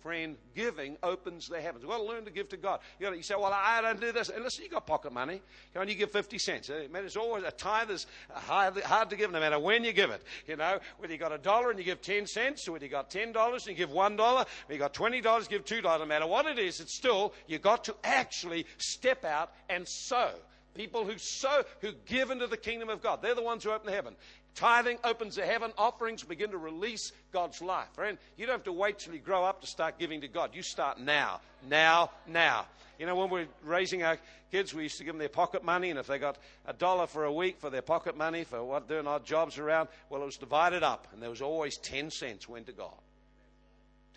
[0.03, 1.85] Friend, giving opens the heavens.
[1.85, 2.81] We've got to learn to give to God.
[2.99, 4.31] You, know, you say, well, I don't do this.
[4.31, 5.43] And listen, you've got pocket money.
[5.75, 6.71] Can you give 50 cents?
[6.71, 9.93] Uh, man, it's always a tithe is hard, hard to give no matter when you
[9.93, 10.23] give it.
[10.47, 12.91] You know, whether you got a dollar and you give 10 cents, or whether you
[12.91, 16.47] got $10 and you give $1, or you got $20, give $2, no matter what
[16.47, 20.31] it is, it's still, you've got to actually step out and sow.
[20.75, 23.23] People who sow, who give into the kingdom of God.
[23.23, 24.15] They're the ones who open the heaven.
[24.61, 25.73] Tithing opens the heaven.
[25.79, 27.89] Offerings begin to release God's life.
[27.95, 30.51] Friend, you don't have to wait till you grow up to start giving to God.
[30.53, 31.41] You start now.
[31.67, 32.67] Now, now.
[32.99, 34.19] You know, when we are raising our
[34.53, 37.07] kids, we used to give them their pocket money, and if they got a dollar
[37.07, 40.27] for a week for their pocket money for what doing odd jobs around, well, it
[40.27, 43.01] was divided up, and there was always 10 cents went to God.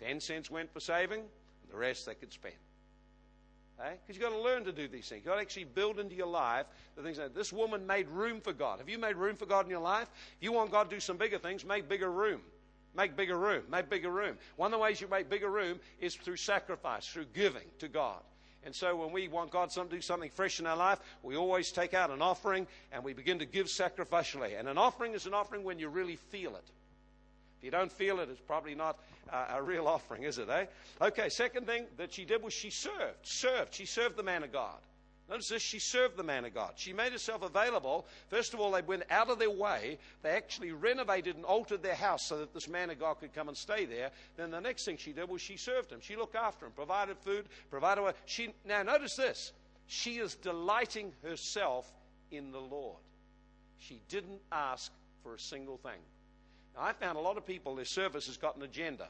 [0.00, 2.54] 10 cents went for saving, and the rest they could spend.
[3.76, 4.12] Because eh?
[4.12, 5.22] you've got to learn to do these things.
[5.24, 8.40] You've got to actually build into your life the things that this woman made room
[8.40, 8.78] for God.
[8.78, 10.08] Have you made room for God in your life?
[10.36, 12.40] If you want God to do some bigger things, make bigger room.
[12.96, 13.64] Make bigger room.
[13.70, 14.36] Make bigger room.
[14.56, 18.20] One of the ways you make bigger room is through sacrifice, through giving to God.
[18.64, 21.70] And so when we want God to do something fresh in our life, we always
[21.70, 24.58] take out an offering and we begin to give sacrificially.
[24.58, 26.64] And an offering is an offering when you really feel it.
[27.64, 28.98] You don't feel it, it's probably not
[29.32, 30.66] uh, a real offering, is it, eh?
[31.00, 33.18] Okay, second thing that she did was she served.
[33.22, 33.74] Served.
[33.74, 34.76] She served the man of God.
[35.30, 36.72] Notice this, she served the man of God.
[36.76, 38.04] She made herself available.
[38.28, 39.98] First of all, they went out of their way.
[40.22, 43.48] They actually renovated and altered their house so that this man of God could come
[43.48, 44.10] and stay there.
[44.36, 46.00] Then the next thing she did was she served him.
[46.02, 48.14] She looked after him, provided food, provided.
[48.26, 49.52] She now notice this.
[49.86, 51.90] She is delighting herself
[52.30, 52.98] in the Lord.
[53.78, 56.00] She didn't ask for a single thing.
[56.78, 59.08] I found a lot of people, their service has got an agenda.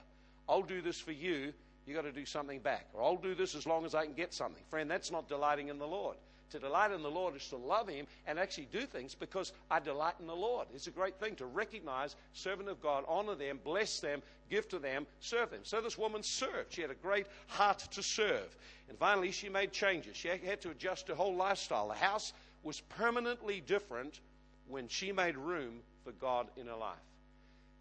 [0.49, 1.53] I'll do this for you,
[1.87, 2.87] you've got to do something back.
[2.93, 4.63] Or I'll do this as long as I can get something.
[4.71, 6.17] Friend, that's not delighting in the Lord.
[6.51, 9.81] To delight in the Lord is to love Him and actually do things because I
[9.81, 10.69] delight in the Lord.
[10.75, 14.79] It's a great thing to recognize servant of God, honor them, bless them, give to
[14.79, 15.61] them, serve them.
[15.63, 16.73] So this woman served.
[16.73, 18.57] She had a great heart to serve.
[18.89, 20.17] And finally, she made changes.
[20.17, 21.89] She had to adjust her whole lifestyle.
[21.89, 24.21] The house was permanently different
[24.69, 26.99] when she made room for God in her life.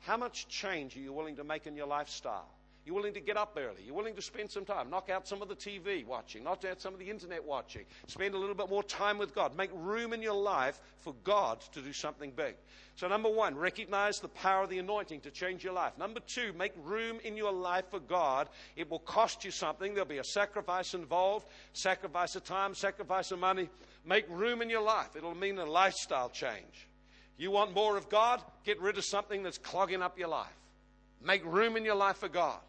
[0.04, 2.50] How much change are you willing to make in your lifestyle?
[2.86, 3.84] You're willing to get up early.
[3.86, 4.90] You're willing to spend some time.
[4.90, 6.44] Knock out some of the TV watching.
[6.44, 7.86] Knock out some of the internet watching.
[8.08, 9.56] Spend a little bit more time with God.
[9.56, 12.56] Make room in your life for God to do something big.
[12.98, 15.98] So, number one, recognize the power of the anointing to change your life.
[15.98, 18.50] Number two, make room in your life for God.
[18.76, 19.94] It will cost you something.
[19.94, 23.70] There'll be a sacrifice involved sacrifice of time, sacrifice of money.
[24.06, 25.16] Make room in your life.
[25.16, 26.88] It'll mean a lifestyle change.
[27.38, 28.42] You want more of God?
[28.64, 30.54] Get rid of something that's clogging up your life.
[31.22, 32.60] Make room in your life for God.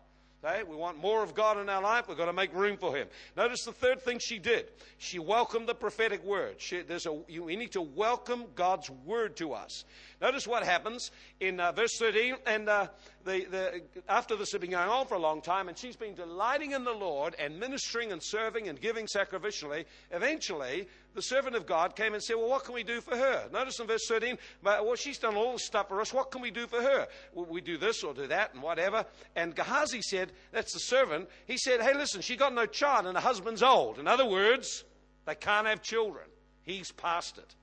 [0.45, 0.63] Okay?
[0.63, 2.07] We want more of God in our life.
[2.09, 3.09] We've got to make room for Him.
[3.37, 4.67] Notice the third thing she did.
[4.99, 6.57] She welcomed the prophetic word.
[6.59, 9.85] She, a, we need to welcome God's word to us.
[10.21, 12.35] Notice what happens in uh, verse 13.
[12.47, 12.89] And uh,
[13.25, 16.15] the, the, after this had been going on for a long time, and she's been
[16.15, 21.67] delighting in the Lord and ministering and serving and giving sacrificially, eventually the servant of
[21.67, 23.49] God came and said, Well, what can we do for her?
[23.53, 26.13] Notice in verse 13, well, she's done all this stuff for us.
[26.13, 27.07] What can we do for her?
[27.33, 29.05] Well, we do this or do that and whatever.
[29.37, 31.29] And Gehazi said, That's the servant.
[31.47, 33.99] He said, Hey, listen, she got no child and her husband's old.
[33.99, 34.85] In other words,
[35.25, 36.27] they can't have children.
[36.63, 37.55] He's past it.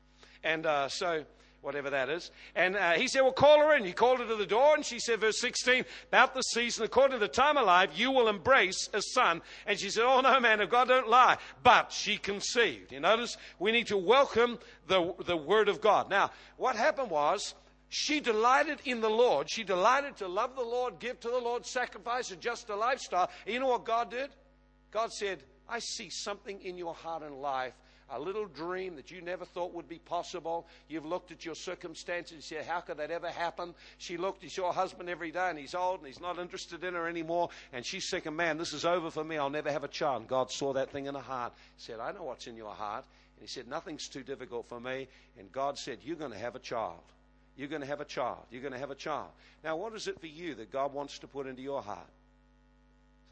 [0.43, 1.25] And uh, so
[1.61, 2.31] whatever that is.
[2.55, 3.85] And uh, he said, Well, call her in.
[3.85, 7.19] He called her to the door, and she said, verse 16, About the season, according
[7.19, 9.41] to the time of life, you will embrace a son.
[9.65, 11.37] And she said, Oh, no, man of God, don't lie.
[11.63, 12.91] But she conceived.
[12.91, 16.09] You notice we need to welcome the, the word of God.
[16.09, 17.53] Now, what happened was,
[17.93, 19.49] she delighted in the Lord.
[19.49, 23.29] She delighted to love the Lord, give to the Lord, sacrifice, adjust a lifestyle.
[23.45, 24.29] And you know what God did?
[24.91, 27.73] God said, I see something in your heart and life
[28.11, 30.67] a little dream that you never thought would be possible.
[30.87, 33.73] You've looked at your circumstances and said, How could that ever happen?
[33.97, 36.93] She looked at your husband every day and he's old and he's not interested in
[36.93, 37.49] her anymore.
[37.73, 39.37] And she's thinking, Man, this is over for me.
[39.37, 40.27] I'll never have a child.
[40.27, 41.53] God saw that thing in her heart.
[41.77, 43.05] He said, I know what's in your heart.
[43.37, 45.07] And he said, Nothing's too difficult for me.
[45.39, 47.01] And God said, You're going to have a child.
[47.57, 48.39] You're going to have a child.
[48.49, 49.29] You're going to have a child.
[49.63, 52.07] Now, what is it for you that God wants to put into your heart?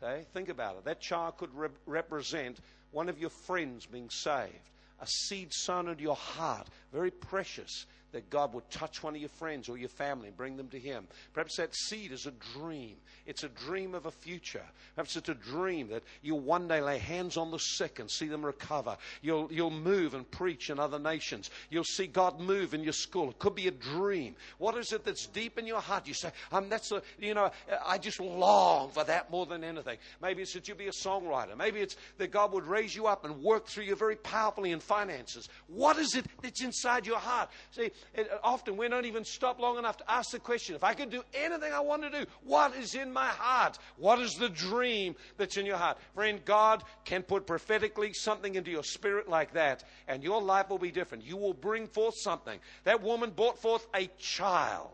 [0.02, 0.86] Say, think about it.
[0.86, 2.58] That child could re- represent
[2.92, 4.54] one of your friends being saved,
[5.00, 9.30] a seed sown into your heart, very precious, that God would touch one of your
[9.30, 11.08] friends or your family and bring them to Him.
[11.34, 12.96] Perhaps that seed is a dream.
[13.26, 14.64] It's a dream of a future.
[14.96, 18.28] Perhaps it's a dream that you'll one day lay hands on the sick and see
[18.28, 18.98] them recover.
[19.22, 21.50] You'll, you'll move and preach in other nations.
[21.70, 23.30] You'll see God move in your school.
[23.30, 24.36] It could be a dream.
[24.58, 26.08] What is it that's deep in your heart?
[26.08, 27.52] You say, um, that's a, you know,
[27.86, 29.98] I just long for that more than anything.
[30.22, 31.58] Maybe it's that you'll be a songwriter.
[31.58, 34.80] Maybe it's that God would raise you up and work through you very powerfully in
[34.80, 35.50] finances.
[35.68, 37.50] What is it that's inside your heart?
[37.72, 40.94] See, it, often we don't even stop long enough to ask the question if I
[40.94, 43.78] could do anything I want to do, what is in my heart?
[43.98, 45.98] What is the dream that's in your heart?
[46.16, 50.78] Friend, God can put prophetically something into your spirit like that, and your life will
[50.78, 51.24] be different.
[51.24, 52.60] You will bring forth something.
[52.84, 54.92] That woman brought forth a child.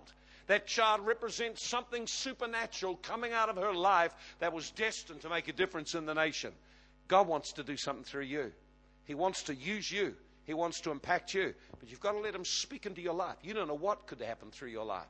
[0.48, 5.48] That child represents something supernatural coming out of her life that was destined to make
[5.48, 6.52] a difference in the nation.
[7.08, 8.52] God wants to do something through you.
[9.06, 10.16] He wants to use you.
[10.46, 11.54] He wants to impact you.
[11.80, 13.36] But you've got to let Him speak into your life.
[13.44, 15.08] You don't know what could happen through your life.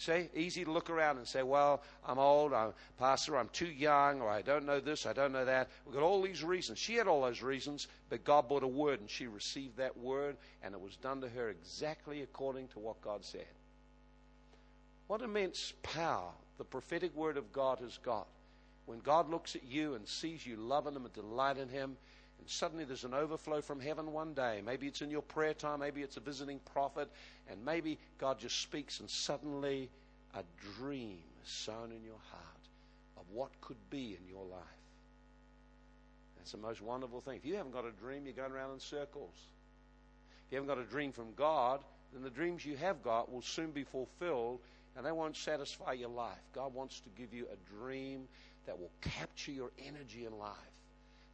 [0.00, 4.22] See, easy to look around and say, well, I'm old, I'm pastor, I'm too young,
[4.22, 5.68] or I don't know this, I don't know that.
[5.84, 6.78] We've got all these reasons.
[6.78, 10.38] She had all those reasons, but God brought a word, and she received that word,
[10.62, 13.44] and it was done to her exactly according to what God said.
[15.06, 18.26] What immense power the prophetic word of God has got.
[18.86, 21.98] When God looks at you and sees you loving Him and delighting Him,
[22.46, 24.62] suddenly there's an overflow from heaven one day.
[24.64, 27.08] Maybe it's in your prayer time, maybe it's a visiting prophet,
[27.50, 29.90] and maybe God just speaks, and suddenly
[30.34, 30.42] a
[30.78, 32.68] dream is sown in your heart
[33.16, 34.60] of what could be in your life.
[36.36, 37.36] That's the most wonderful thing.
[37.36, 39.34] If you haven't got a dream, you're going around in circles.
[40.46, 41.80] If you haven't got a dream from God,
[42.12, 44.60] then the dreams you have got will soon be fulfilled
[44.96, 46.40] and they won't satisfy your life.
[46.54, 48.26] God wants to give you a dream
[48.66, 50.56] that will capture your energy in life.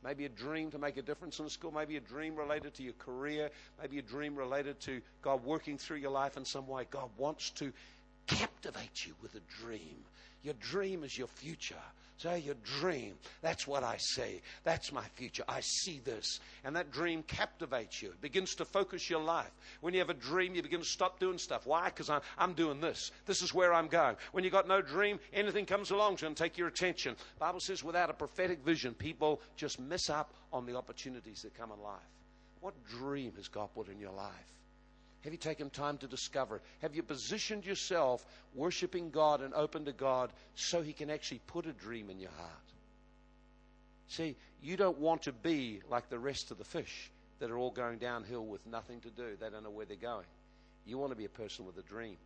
[0.04, 1.72] Maybe a dream to make a difference in school.
[1.72, 3.50] Maybe a dream related to your career.
[3.80, 6.86] Maybe a dream related to God working through your life in some way.
[6.90, 7.72] God wants to
[8.26, 9.96] captivate you with a dream.
[10.42, 11.74] Your dream is your future.
[12.18, 13.14] Say your dream.
[13.42, 14.40] That's what I say.
[14.64, 15.44] That's my future.
[15.46, 16.40] I see this.
[16.64, 18.08] And that dream captivates you.
[18.08, 19.50] It begins to focus your life.
[19.82, 21.66] When you have a dream, you begin to stop doing stuff.
[21.66, 21.86] Why?
[21.86, 23.10] Because I'm, I'm doing this.
[23.26, 24.16] This is where I'm going.
[24.32, 27.16] When you've got no dream, anything comes along it's going to take your attention.
[27.34, 31.54] The Bible says without a prophetic vision, people just miss up on the opportunities that
[31.54, 32.00] come in life.
[32.60, 34.55] What dream has God put in your life?
[35.26, 36.62] Have you taken time to discover it?
[36.82, 41.66] Have you positioned yourself worshiping God and open to God so He can actually put
[41.66, 42.52] a dream in your heart?
[44.06, 47.10] See, you don't want to be like the rest of the fish
[47.40, 49.36] that are all going downhill with nothing to do.
[49.40, 50.26] They don't know where they're going.
[50.84, 52.18] You want to be a person with a dream.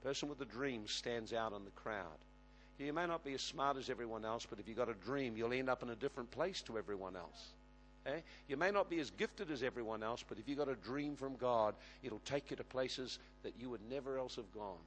[0.00, 2.16] A person with a dream stands out in the crowd.
[2.78, 5.36] You may not be as smart as everyone else, but if you've got a dream,
[5.36, 7.54] you'll end up in a different place to everyone else.
[8.06, 8.20] Eh?
[8.48, 11.16] You may not be as gifted as everyone else, but if you've got a dream
[11.16, 14.78] from God, it'll take you to places that you would never else have gone.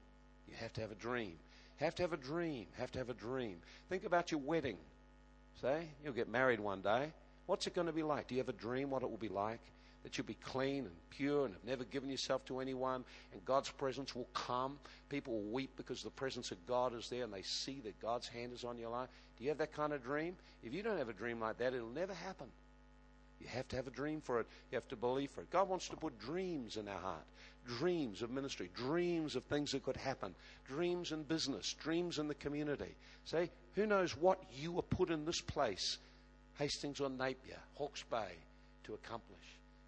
[0.48, 1.34] You have to have a dream.
[1.78, 2.68] Have to have a dream.
[2.78, 3.58] Have to have a dream.
[3.90, 4.78] Think about your wedding.
[5.62, 7.12] Say, you'll get married one day.
[7.46, 8.28] What's it going to be like?
[8.28, 9.60] Do you have a dream what it will be like?
[10.04, 13.04] That you'll be clean and pure and have never given yourself to anyone,
[13.34, 14.80] and God's presence will come.
[15.10, 18.28] People will weep because the presence of God is there and they see that God's
[18.28, 19.10] hand is on your life.
[19.38, 20.36] Do you have that kind of dream?
[20.64, 22.48] If you don't have a dream like that, it'll never happen.
[23.40, 24.48] You have to have a dream for it.
[24.72, 25.50] You have to believe for it.
[25.50, 27.26] God wants to put dreams in our heart
[27.78, 30.34] dreams of ministry, dreams of things that could happen,
[30.68, 32.96] dreams in business, dreams in the community.
[33.26, 35.98] Say, who knows what you were put in this place,
[36.58, 38.38] Hastings or Napier, Hawke's Bay,
[38.86, 39.38] to accomplish?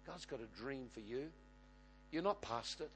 [0.06, 1.28] God's got a dream for you.
[2.10, 2.90] You're not past it.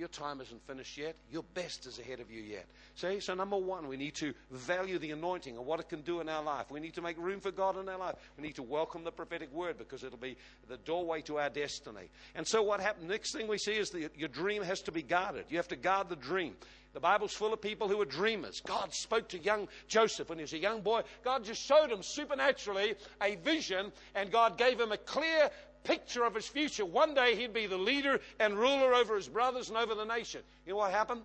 [0.00, 1.14] Your time isn't finished yet.
[1.30, 2.64] Your best is ahead of you yet.
[2.94, 6.22] See, so number one, we need to value the anointing and what it can do
[6.22, 6.70] in our life.
[6.70, 8.14] We need to make room for God in our life.
[8.38, 12.08] We need to welcome the prophetic word because it'll be the doorway to our destiny.
[12.34, 13.10] And so what happens?
[13.10, 15.44] Next thing we see is that your dream has to be guarded.
[15.50, 16.56] You have to guard the dream.
[16.92, 18.60] The Bible's full of people who are dreamers.
[18.66, 21.02] God spoke to young Joseph when he was a young boy.
[21.22, 25.50] God just showed him supernaturally a vision, and God gave him a clear
[25.84, 26.84] picture of his future.
[26.84, 30.42] One day he'd be the leader and ruler over his brothers and over the nation.
[30.66, 31.22] You know what happened?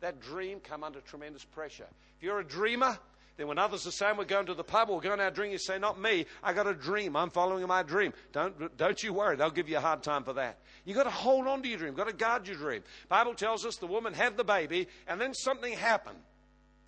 [0.00, 1.86] That dream come under tremendous pressure.
[2.16, 2.98] If you're a dreamer,
[3.36, 5.58] then when others are saying we're going to the pub we're going out drinking, you
[5.58, 6.26] say, not me.
[6.42, 7.16] I got a dream.
[7.16, 8.12] I'm following my dream.
[8.32, 9.36] Don't, don't you worry.
[9.36, 10.58] They'll give you a hard time for that.
[10.84, 11.94] You've got to hold on to your dream.
[11.94, 12.82] Got to guard your dream.
[13.08, 16.18] Bible tells us the woman had the baby and then something happened.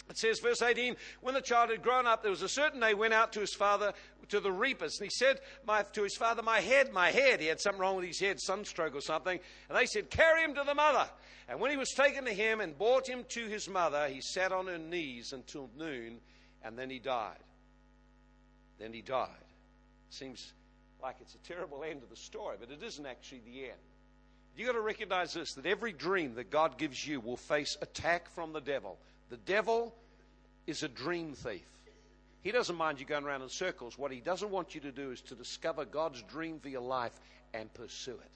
[0.08, 2.94] It says, verse 18, when the child had grown up, there was a certain day
[2.94, 3.92] went out to his father
[4.28, 4.98] to the reapers.
[4.98, 7.40] And he said my, to his father, My head, my head.
[7.40, 9.38] He had something wrong with his head, sunstroke or something.
[9.68, 11.08] And they said, Carry him to the mother.
[11.48, 14.52] And when he was taken to him and brought him to his mother, he sat
[14.52, 16.20] on her knees until noon,
[16.62, 17.38] and then he died.
[18.78, 19.28] Then he died.
[20.10, 20.52] Seems
[21.02, 23.78] like it's a terrible end of the story, but it isn't actually the end.
[24.56, 28.28] You've got to recognize this that every dream that God gives you will face attack
[28.34, 28.98] from the devil.
[29.30, 29.94] The devil
[30.66, 31.66] is a dream thief.
[32.42, 33.98] He doesn't mind you going around in circles.
[33.98, 37.18] What he doesn't want you to do is to discover God's dream for your life
[37.52, 38.30] and pursue it.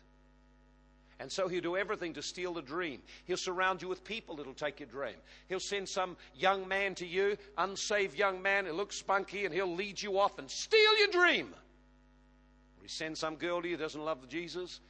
[1.20, 3.00] And so he'll do everything to steal the dream.
[3.26, 5.14] He'll surround you with people that'll take your dream.
[5.48, 9.72] He'll send some young man to you, unsaved young man, who looks spunky, and he'll
[9.72, 11.54] lead you off and steal your dream.
[11.54, 14.80] Or he sends some girl to you who doesn't love Jesus,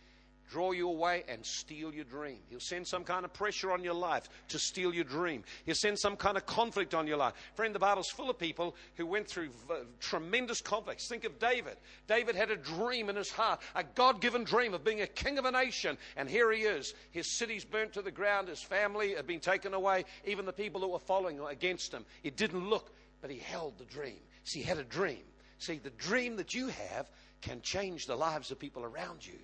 [0.53, 2.39] draw you away and steal your dream.
[2.51, 5.45] He'll send some kind of pressure on your life to steal your dream.
[5.65, 7.33] He'll send some kind of conflict on your life.
[7.55, 11.09] Friend, the Bible's full of people who went through v- tremendous conflicts.
[11.09, 11.79] Think of David.
[12.07, 15.39] David had a dream in his heart, a God given dream of being a king
[15.39, 15.97] of a nation.
[16.17, 16.93] And here he is.
[17.13, 20.83] His city's burnt to the ground, his family had been taken away, even the people
[20.83, 22.05] that were following against him.
[22.23, 22.93] It didn't look,
[23.23, 24.21] but he held the dream.
[24.45, 25.23] See, he had a dream.
[25.59, 29.39] See, the dream that you have can change the lives of people around you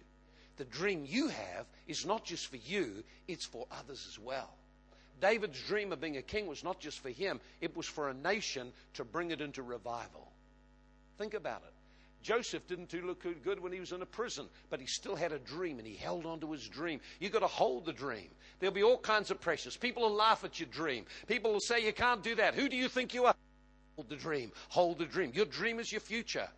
[0.59, 4.51] the dream you have is not just for you, it's for others as well.
[5.21, 8.15] David's dream of being a king was not just for him, it was for a
[8.15, 10.31] nation to bring it into revival.
[11.17, 11.73] Think about it.
[12.23, 15.33] Joseph didn't do look good when he was in a prison, but he still had
[15.33, 17.01] a dream and he held on to his dream.
[17.21, 18.29] You've got to hold the dream.
[18.59, 19.77] There'll be all kinds of pressures.
[19.77, 21.07] People will laugh at your dream.
[21.27, 22.55] People will say, You can't do that.
[22.55, 23.35] Who do you think you are?
[23.97, 24.53] Hold the dream.
[24.69, 25.33] Hold the dream.
[25.35, 26.49] Your dream is your future.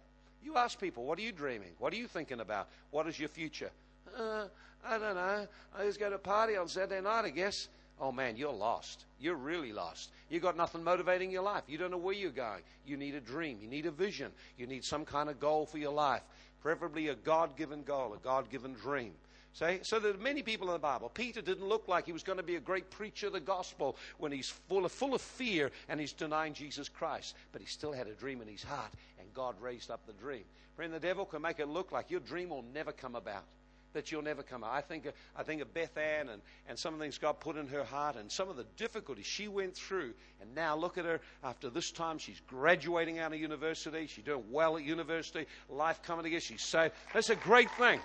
[0.42, 1.72] You ask people, What are you dreaming?
[1.78, 2.68] What are you thinking about?
[2.90, 3.70] What is your future?
[4.18, 4.46] Uh,
[4.84, 5.46] I don't know.
[5.78, 7.68] I just go to a party on Saturday night, I guess.
[8.00, 9.04] Oh man, you're lost.
[9.18, 10.10] You're really lost.
[10.30, 11.64] You've got nothing motivating your life.
[11.68, 12.62] You don't know where you're going.
[12.86, 13.58] You need a dream.
[13.60, 14.32] You need a vision.
[14.56, 16.22] You need some kind of goal for your life.
[16.62, 19.12] Preferably a God given goal, a God given dream.
[19.52, 19.80] See?
[19.82, 21.10] So there are many people in the Bible.
[21.10, 23.96] Peter didn't look like he was going to be a great preacher of the gospel
[24.18, 27.34] when he's full of, full of fear and he's denying Jesus Christ.
[27.52, 30.44] But he still had a dream in his heart, and God raised up the dream.
[30.76, 33.44] Friend, the devil can make it look like your dream will never come about
[33.92, 34.72] that you'll never come out.
[34.72, 37.56] I think, I think of Beth Ann and, and some of the things God put
[37.56, 40.12] in her heart and some of the difficulties she went through.
[40.40, 42.18] And now look at her after this time.
[42.18, 44.06] She's graduating out of university.
[44.06, 45.46] She's doing well at university.
[45.68, 46.40] Life coming together.
[46.40, 46.94] She's saved.
[47.12, 48.00] That's a great thing.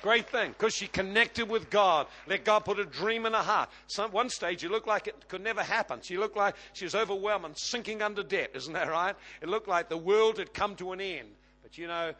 [0.00, 2.06] Great thing, because she connected with God.
[2.28, 3.68] Let God put a dream in her heart.
[3.88, 5.98] Some, one stage, it looked like it could never happen.
[6.02, 8.52] She looked like she was overwhelmed and sinking under debt.
[8.54, 9.16] Isn't that right?
[9.42, 11.28] It looked like the world had come to an end.
[11.64, 12.12] But you know,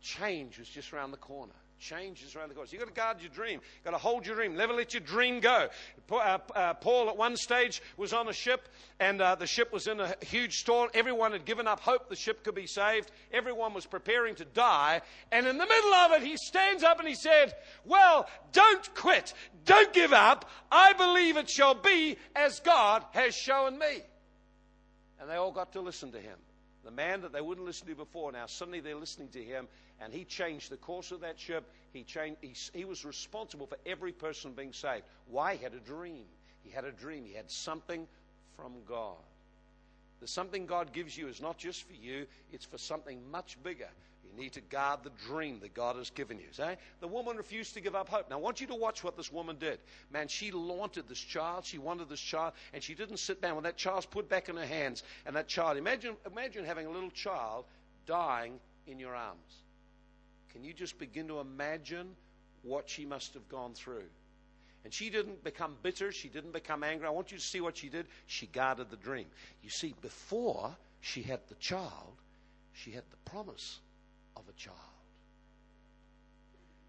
[0.00, 2.72] change was just around the corner changes around the course.
[2.72, 3.60] You've got to guard your dream.
[3.74, 4.56] You've got to hold your dream.
[4.56, 5.68] Never let your dream go.
[6.10, 8.68] Uh, uh, Paul, at one stage, was on a ship,
[9.00, 10.90] and uh, the ship was in a huge storm.
[10.94, 13.10] Everyone had given up hope the ship could be saved.
[13.32, 15.00] Everyone was preparing to die.
[15.30, 17.54] And in the middle of it, he stands up and he said,
[17.84, 19.32] Well, don't quit.
[19.64, 20.48] Don't give up.
[20.70, 24.02] I believe it shall be as God has shown me.
[25.20, 26.38] And they all got to listen to him.
[26.84, 29.68] The man that they wouldn't listen to before, now suddenly they're listening to him
[30.00, 31.64] and he changed the course of that ship.
[31.92, 35.04] He, changed, he, he was responsible for every person being saved.
[35.28, 35.56] Why?
[35.56, 36.24] He had a dream.
[36.62, 37.24] He had a dream.
[37.24, 38.06] He had something
[38.56, 39.16] from God.
[40.20, 43.88] The something God gives you is not just for you, it's for something much bigger.
[44.24, 46.46] You need to guard the dream that God has given you.
[46.52, 46.62] See?
[47.00, 48.28] The woman refused to give up hope.
[48.28, 49.78] Now, I want you to watch what this woman did.
[50.12, 51.64] Man, she wanted this child.
[51.64, 53.54] She wanted this child, and she didn't sit down.
[53.54, 56.90] When that child's put back in her hands, and that child, imagine, imagine having a
[56.90, 57.64] little child
[58.06, 59.62] dying in your arms.
[60.58, 62.16] Can you just begin to imagine
[62.62, 64.06] what she must have gone through?
[64.82, 66.10] And she didn't become bitter.
[66.10, 67.06] She didn't become angry.
[67.06, 68.06] I want you to see what she did.
[68.26, 69.26] She guarded the dream.
[69.62, 72.16] You see, before she had the child,
[72.72, 73.78] she had the promise
[74.36, 74.76] of a child.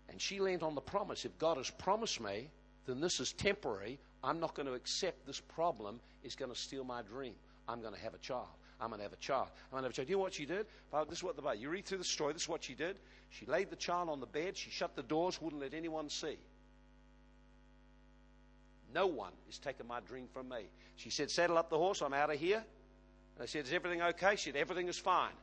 [0.09, 1.24] And she leaned on the promise.
[1.24, 2.49] If God has promised me,
[2.88, 3.99] then this is temporary.
[4.24, 7.36] I'm not going to accept this problem is going to steal my dream.
[7.67, 8.47] I'm going to have a child.
[8.82, 9.47] I'm going to have a child.
[9.65, 10.09] I'm going to have a child.
[10.09, 10.65] You know what she did?
[11.09, 11.59] This is what the Bible.
[11.59, 12.34] You read through the story.
[12.34, 12.97] This is what she did.
[13.30, 14.55] She laid the child on the bed.
[14.57, 15.41] She shut the doors.
[15.41, 16.38] Wouldn't let anyone see.
[18.93, 20.63] No one is taking my dream from me.
[20.95, 22.01] She said, "Saddle up the horse.
[22.01, 22.63] I'm out of here."
[23.36, 25.36] And I said, "Is everything okay?" She said, "Everything is fine."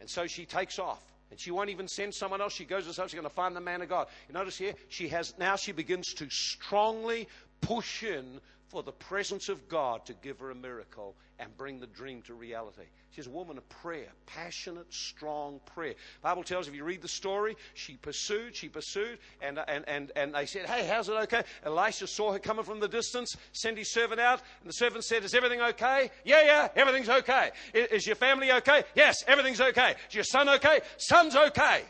[0.00, 1.02] And so she takes off.
[1.30, 2.52] And she won't even send someone else.
[2.52, 3.08] She goes herself.
[3.08, 4.08] She's going to find the man of God.
[4.28, 7.28] You notice here, she has now she begins to strongly
[7.60, 8.40] push in
[8.70, 12.34] for the presence of God to give her a miracle and bring the dream to
[12.34, 12.84] reality.
[13.10, 15.94] She's a woman of prayer, passionate, strong prayer.
[16.22, 20.34] Bible tells if you read the story, she pursued, she pursued, and, and, and, and
[20.34, 21.42] they said, Hey, how's it okay?
[21.64, 25.24] Elisha saw her coming from the distance, sent his servant out, and the servant said,
[25.24, 26.10] Is everything okay?
[26.24, 27.50] Yeah, yeah, everything's okay.
[27.74, 28.84] Is your family okay?
[28.94, 29.96] Yes, everything's okay.
[30.08, 30.80] Is your son okay?
[30.96, 31.82] Son's okay.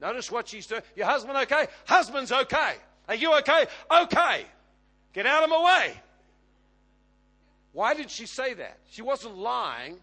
[0.00, 0.82] Notice what she's doing.
[0.94, 1.66] Your husband okay?
[1.86, 2.74] Husband's okay.
[3.08, 3.66] Are you okay?
[3.90, 4.46] Okay.
[5.16, 5.94] Get out of my way.
[7.72, 8.76] Why did she say that?
[8.90, 9.96] She wasn't lying.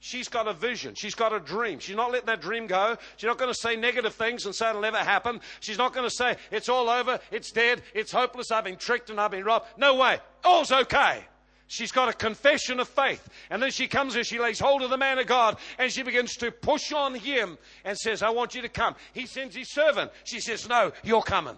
[0.00, 0.96] She's got a vision.
[0.96, 1.78] She's got a dream.
[1.78, 2.96] She's not letting that dream go.
[3.16, 5.40] She's not going to say negative things and say it'll never happen.
[5.60, 9.10] She's not going to say it's all over, it's dead, it's hopeless, I've been tricked
[9.10, 9.66] and I've been robbed.
[9.76, 10.18] No way.
[10.42, 11.24] All's okay.
[11.68, 13.28] She's got a confession of faith.
[13.50, 16.02] And then she comes and she lays hold of the man of God and she
[16.02, 18.96] begins to push on him and says, I want you to come.
[19.12, 20.10] He sends his servant.
[20.24, 21.56] She says, No, you're coming.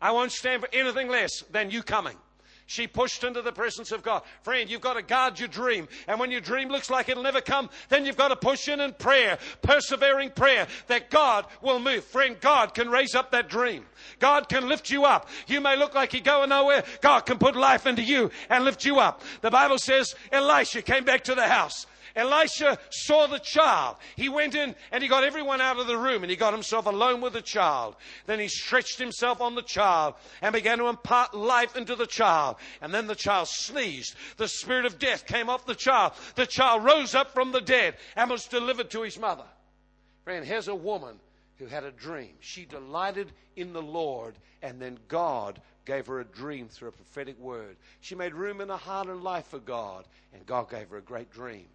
[0.00, 2.16] I won't stand for anything less than you coming.
[2.68, 4.22] She pushed into the presence of God.
[4.42, 5.88] Friend, you've got to guard your dream.
[6.06, 8.78] And when your dream looks like it'll never come, then you've got to push in
[8.78, 12.04] in prayer, persevering prayer, that God will move.
[12.04, 13.86] Friend, God can raise up that dream.
[14.18, 15.30] God can lift you up.
[15.46, 16.84] You may look like you're going nowhere.
[17.00, 19.22] God can put life into you and lift you up.
[19.40, 21.86] The Bible says Elisha came back to the house.
[22.18, 23.96] Elisha saw the child.
[24.16, 26.86] He went in and he got everyone out of the room and he got himself
[26.86, 27.94] alone with the child.
[28.26, 32.56] Then he stretched himself on the child and began to impart life into the child.
[32.82, 34.16] And then the child sneezed.
[34.36, 36.12] The spirit of death came off the child.
[36.34, 39.46] The child rose up from the dead and was delivered to his mother.
[40.24, 41.20] Friend, here's a woman
[41.58, 42.34] who had a dream.
[42.40, 47.38] She delighted in the Lord, and then God gave her a dream through a prophetic
[47.38, 47.76] word.
[48.00, 50.04] She made room in her heart and life for God,
[50.34, 51.66] and God gave her a great dream.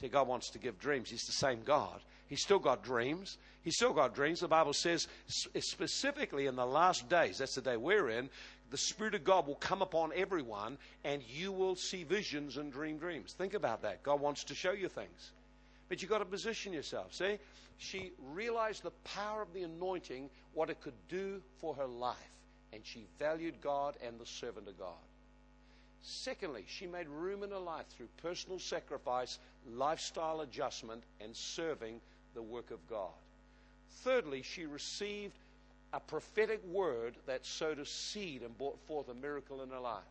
[0.00, 1.10] See, God wants to give dreams.
[1.10, 2.00] He's the same God.
[2.26, 3.36] He's still got dreams.
[3.62, 4.40] He's still got dreams.
[4.40, 5.08] The Bible says,
[5.54, 8.30] eh, specifically in the last days, that's the day we're in,
[8.70, 12.96] the Spirit of God will come upon everyone and you will see visions and dream
[12.96, 13.34] dreams.
[13.36, 14.02] Think about that.
[14.02, 15.32] God wants to show you things.
[15.88, 17.12] But you've got to position yourself.
[17.12, 17.38] See,
[17.76, 22.16] she realized the power of the anointing, what it could do for her life.
[22.72, 24.94] And she valued God and the servant of God.
[26.02, 29.38] Secondly, she made room in her life through personal sacrifice,
[29.68, 32.00] lifestyle adjustment, and serving
[32.34, 33.10] the work of God.
[34.02, 35.36] Thirdly, she received
[35.92, 40.02] a prophetic word that sowed a seed and brought forth a miracle in her life.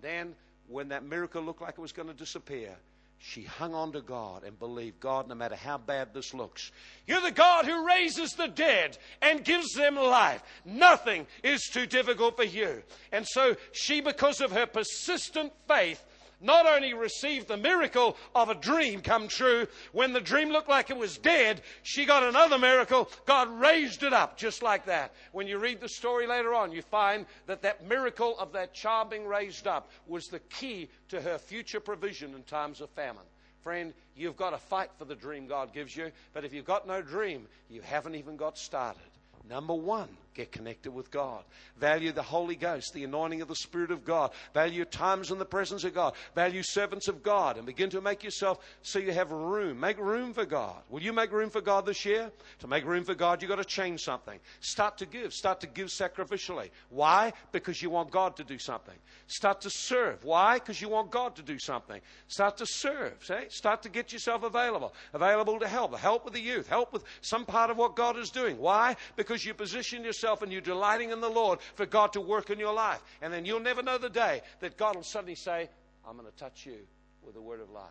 [0.00, 0.34] Then,
[0.68, 2.76] when that miracle looked like it was going to disappear,
[3.18, 6.72] she hung on to God and believed God no matter how bad this looks.
[7.06, 10.42] You're the God who raises the dead and gives them life.
[10.64, 12.82] Nothing is too difficult for you.
[13.12, 16.02] And so she, because of her persistent faith,
[16.40, 20.90] not only received the miracle of a dream come true, when the dream looked like
[20.90, 23.10] it was dead, she got another miracle.
[23.26, 25.12] God raised it up just like that.
[25.32, 29.10] When you read the story later on, you find that that miracle of that child
[29.10, 33.24] being raised up was the key to her future provision in times of famine.
[33.62, 36.86] Friend, you've got to fight for the dream God gives you, but if you've got
[36.86, 39.02] no dream, you haven't even got started.
[39.48, 41.44] Number one, get connected with God.
[41.78, 44.30] Value the Holy Ghost, the anointing of the Spirit of God.
[44.54, 46.14] Value times in the presence of God.
[46.34, 49.80] Value servants of God and begin to make yourself so you have room.
[49.80, 50.76] Make room for God.
[50.88, 52.30] Will you make room for God this year?
[52.60, 54.38] To make room for God, you've got to change something.
[54.60, 55.32] Start to give.
[55.32, 56.70] Start to give sacrificially.
[56.90, 57.32] Why?
[57.52, 58.96] Because you want God to do something.
[59.26, 60.24] Start to serve.
[60.24, 60.54] Why?
[60.54, 62.00] Because you want God to do something.
[62.28, 63.14] Start to serve.
[63.24, 64.94] Say, start to get yourself available.
[65.12, 65.96] Available to help.
[65.98, 66.68] Help with the youth.
[66.68, 68.58] Help with some part of what God is doing.
[68.58, 68.96] Why?
[69.16, 72.50] Because you position yourself yourself and you're delighting in the Lord for God to work
[72.50, 73.02] in your life.
[73.22, 75.68] And then you'll never know the day that God will suddenly say,
[76.06, 76.76] I'm going to touch you
[77.24, 77.84] with the word of life.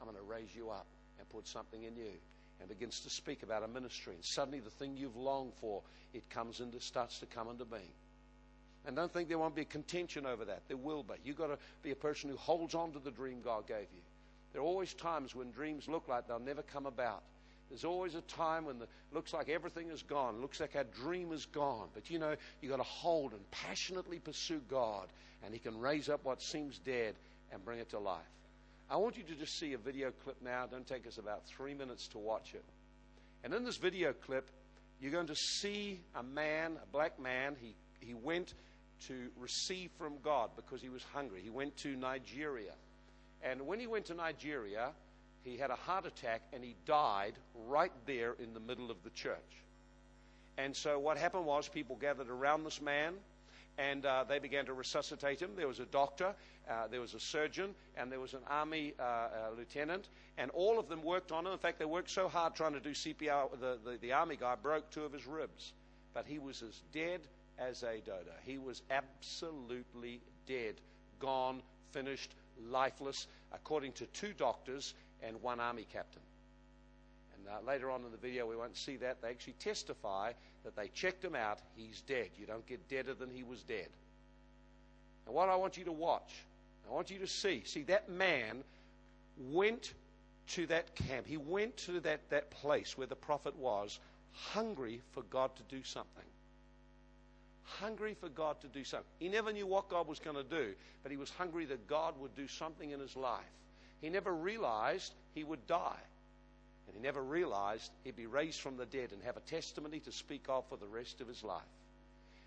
[0.00, 0.86] I'm going to raise you up
[1.18, 2.12] and put something in you.
[2.58, 4.14] And begins to speak about a ministry.
[4.14, 5.82] And suddenly the thing you've longed for,
[6.14, 7.82] it comes into, starts to come into being.
[8.86, 10.62] And don't think there won't be contention over that.
[10.66, 11.14] There will be.
[11.22, 14.00] You've got to be a person who holds on to the dream God gave you.
[14.54, 17.22] There are always times when dreams look like they'll never come about.
[17.68, 21.32] There's always a time when it looks like everything is gone, looks like our dream
[21.32, 21.88] is gone.
[21.94, 25.08] But you know, you've got to hold and passionately pursue God,
[25.44, 27.14] and He can raise up what seems dead
[27.52, 28.22] and bring it to life.
[28.88, 30.66] I want you to just see a video clip now.
[30.66, 32.64] Don't take us about three minutes to watch it.
[33.42, 34.48] And in this video clip,
[35.00, 37.56] you're going to see a man, a black man.
[37.60, 38.54] He, he went
[39.08, 41.40] to receive from God because he was hungry.
[41.42, 42.72] He went to Nigeria.
[43.42, 44.90] And when he went to Nigeria,
[45.46, 47.34] he had a heart attack and he died
[47.66, 49.36] right there in the middle of the church.
[50.58, 53.14] And so what happened was people gathered around this man
[53.78, 55.50] and uh, they began to resuscitate him.
[55.54, 56.34] There was a doctor,
[56.68, 60.78] uh, there was a surgeon, and there was an army uh, uh lieutenant, and all
[60.78, 61.52] of them worked on him.
[61.52, 63.50] In fact, they worked so hard trying to do CPR.
[63.60, 65.74] The, the, the army guy broke two of his ribs,
[66.14, 67.20] but he was as dead
[67.58, 68.32] as a dodo.
[68.44, 70.76] He was absolutely dead,
[71.20, 71.60] gone,
[71.92, 72.34] finished,
[72.70, 76.22] lifeless, according to two doctors and one army captain.
[77.36, 79.22] And uh, later on in the video, we won't see that.
[79.22, 80.32] They actually testify
[80.64, 81.60] that they checked him out.
[81.76, 82.30] He's dead.
[82.38, 83.88] You don't get deader than he was dead.
[85.26, 86.32] And what I want you to watch,
[86.88, 87.62] I want you to see.
[87.64, 88.62] See, that man
[89.50, 89.92] went
[90.48, 91.26] to that camp.
[91.26, 93.98] He went to that, that place where the prophet was,
[94.32, 96.24] hungry for God to do something.
[97.64, 99.06] Hungry for God to do something.
[99.18, 102.14] He never knew what God was going to do, but he was hungry that God
[102.20, 103.42] would do something in his life.
[104.00, 106.02] He never realized he would die.
[106.86, 110.12] And he never realized he'd be raised from the dead and have a testimony to
[110.12, 111.62] speak of for the rest of his life.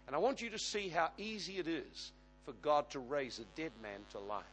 [0.08, 2.12] And I want you to see how easy it is
[2.45, 4.43] for God to raise a dead man to life.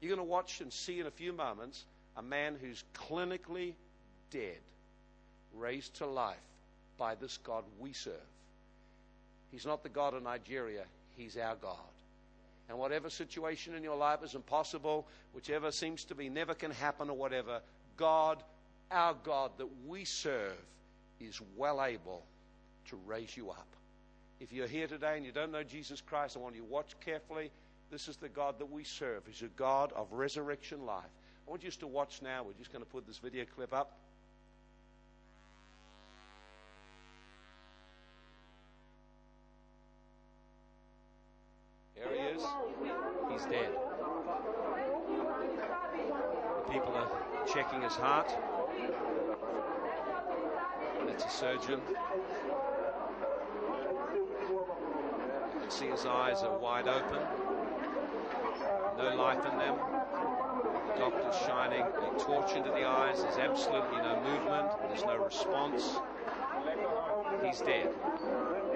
[0.00, 1.84] You're going to watch and see in a few moments
[2.16, 3.72] a man who's clinically
[4.30, 4.58] dead,
[5.54, 6.36] raised to life
[6.98, 8.14] by this God we serve.
[9.50, 10.84] He's not the God of Nigeria,
[11.16, 11.76] He's our God.
[12.68, 17.10] And whatever situation in your life is impossible, whichever seems to be never can happen
[17.10, 17.60] or whatever,
[17.96, 18.42] God,
[18.90, 20.56] our God that we serve,
[21.20, 22.24] is well able
[22.88, 23.66] to raise you up.
[24.40, 26.96] If you're here today and you don't know Jesus Christ, I want you to watch
[27.04, 27.50] carefully.
[27.90, 29.22] This is the God that we serve.
[29.26, 31.04] He's a God of resurrection life.
[31.46, 32.42] I want you just to watch now.
[32.42, 33.98] We're just going to put this video clip up.
[41.94, 42.42] There he is.
[43.48, 43.58] The
[46.70, 47.10] people are
[47.52, 48.32] checking his heart.
[51.06, 51.80] That's a surgeon.
[54.48, 57.18] You can see his eyes are wide open.
[58.96, 59.76] No life in them.
[60.88, 63.22] The doctor's shining a torch into the eyes.
[63.22, 64.70] There's absolutely no movement.
[64.88, 65.98] There's no response.
[67.44, 67.90] He's dead.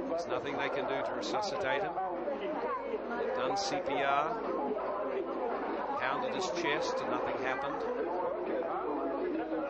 [0.09, 1.93] There's nothing they can do to resuscitate him.
[3.57, 4.37] CPR,
[5.99, 7.81] pounded his chest, and nothing happened.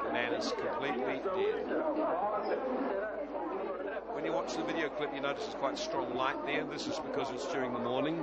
[0.05, 1.67] The man is completely dead.
[4.13, 6.65] When you watch the video clip, you notice there's quite strong light there.
[6.65, 8.21] This is because it's during the morning.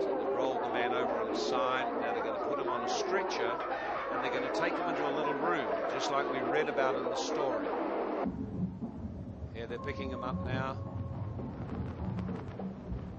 [0.00, 1.90] So they rolled the man over on his side.
[2.02, 3.50] Now they're going to put him on a stretcher
[4.12, 6.94] and they're going to take him into a little room, just like we read about
[6.96, 7.66] in the story.
[9.54, 10.76] Yeah, they're picking him up now.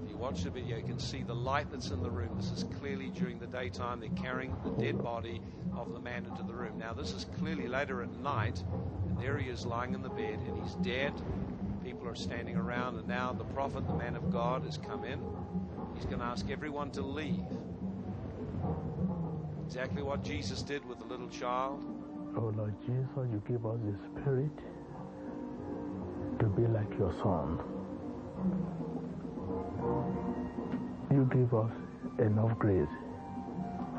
[0.02, 2.36] If you watch the video, you can see the light that's in the room.
[2.36, 4.00] This is clearly during the daytime.
[4.00, 5.40] They're carrying the dead body
[5.76, 6.78] of the man into the room.
[6.78, 8.62] Now, this is clearly later at night,
[9.08, 11.12] and there he is lying in the bed, and he's dead.
[11.84, 15.20] People are standing around, and now the prophet, the man of God, has come in.
[15.94, 17.44] He's going to ask everyone to leave.
[19.66, 21.84] Exactly what Jesus did with the little child.
[22.36, 24.50] Oh Lord Jesus, you give us the spirit
[26.38, 27.58] to be like your son.
[31.10, 31.72] You give us
[32.18, 32.88] enough grace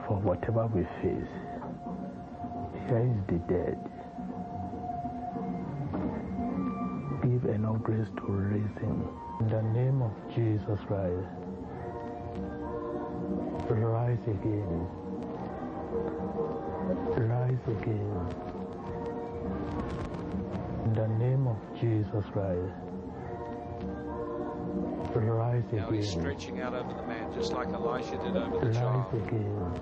[0.08, 1.34] for whatever we face.
[2.88, 3.78] Here is the dead.
[7.22, 9.08] Give enough grace to raise him.
[9.42, 11.28] In the name of Jesus Christ,
[13.70, 14.88] rise again.
[17.18, 18.49] Rise again.
[21.80, 22.74] Jesus Christ.
[25.16, 26.22] Rise Now he's again.
[26.22, 29.14] stretching out over the man, just like Elisha did over the Rise child.
[29.14, 29.82] again.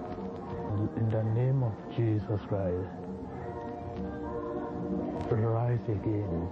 [0.98, 2.88] In the name of Jesus Christ.
[5.32, 6.50] Rise again.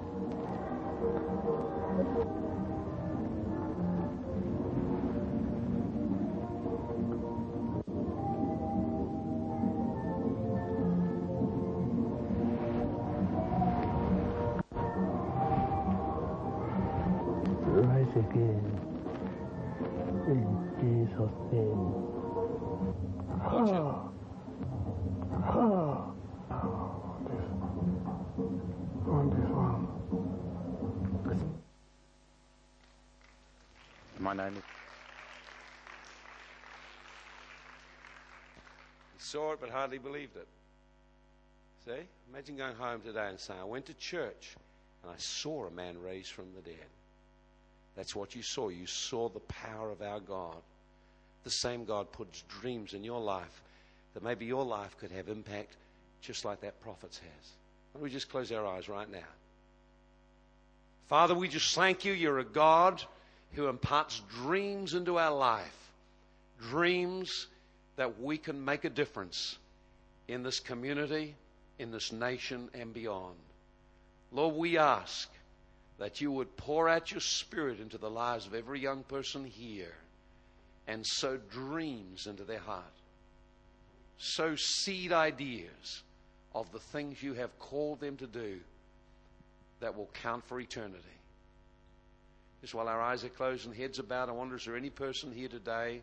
[39.56, 40.48] It but hardly believed it.
[41.86, 42.08] See?
[42.32, 44.56] Imagine going home today and saying, I went to church
[45.04, 46.88] and I saw a man raised from the dead.
[47.96, 48.70] That's what you saw.
[48.70, 50.58] You saw the power of our God.
[51.44, 53.62] The same God puts dreams in your life
[54.14, 55.76] that maybe your life could have impact
[56.22, 57.52] just like that prophet's has.
[57.92, 59.20] Why don't we just close our eyes right now?
[61.08, 62.14] Father, we just thank you.
[62.14, 63.04] You're a God
[63.54, 65.92] who imparts dreams into our life.
[66.70, 67.48] Dreams
[67.96, 69.58] that we can make a difference
[70.28, 71.36] in this community,
[71.80, 73.36] in this nation, and beyond.
[74.32, 75.30] Lord, we ask
[75.98, 79.96] that you would pour out your spirit into the lives of every young person here
[80.88, 82.84] and sow dreams into their heart.
[84.18, 86.04] Sow seed ideas
[86.54, 88.60] of the things you have called them to do
[89.80, 91.04] that will count for eternity.
[92.62, 94.90] Just while our eyes are closed and heads are bowed, I wonder is there any
[94.90, 96.02] person here today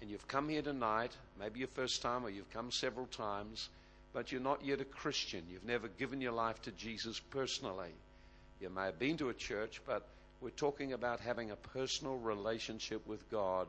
[0.00, 3.68] and you've come here tonight, maybe your first time or you've come several times,
[4.12, 5.42] but you're not yet a Christian.
[5.50, 7.90] You've never given your life to Jesus personally.
[8.60, 10.06] You may have been to a church, but
[10.40, 13.68] we're talking about having a personal relationship with God,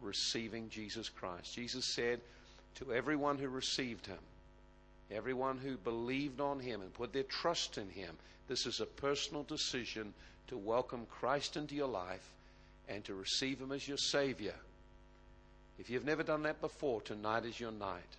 [0.00, 1.54] receiving Jesus Christ.
[1.54, 2.20] Jesus said
[2.76, 4.18] to everyone who received him,
[5.10, 8.14] everyone who believed on him and put their trust in him,
[8.48, 10.12] this is a personal decision
[10.48, 12.28] to welcome Christ into your life
[12.88, 14.54] and to receive him as your Savior.
[15.80, 18.16] If you've never done that before, tonight is your night.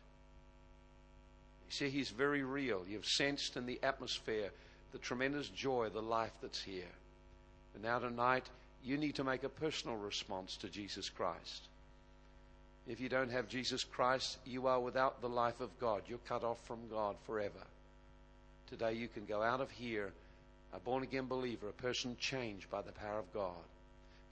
[1.68, 2.84] You see, He's very real.
[2.89, 4.49] You've sensed in the atmosphere
[4.91, 6.91] the tremendous joy, the life that's here.
[7.76, 8.45] And now, tonight,
[8.84, 11.68] you need to make a personal response to Jesus Christ.
[12.88, 16.01] If you don't have Jesus Christ, you are without the life of God.
[16.07, 17.64] You're cut off from God forever.
[18.72, 20.12] Today, you can go out of here
[20.74, 23.64] a born again believer, a person changed by the power of God.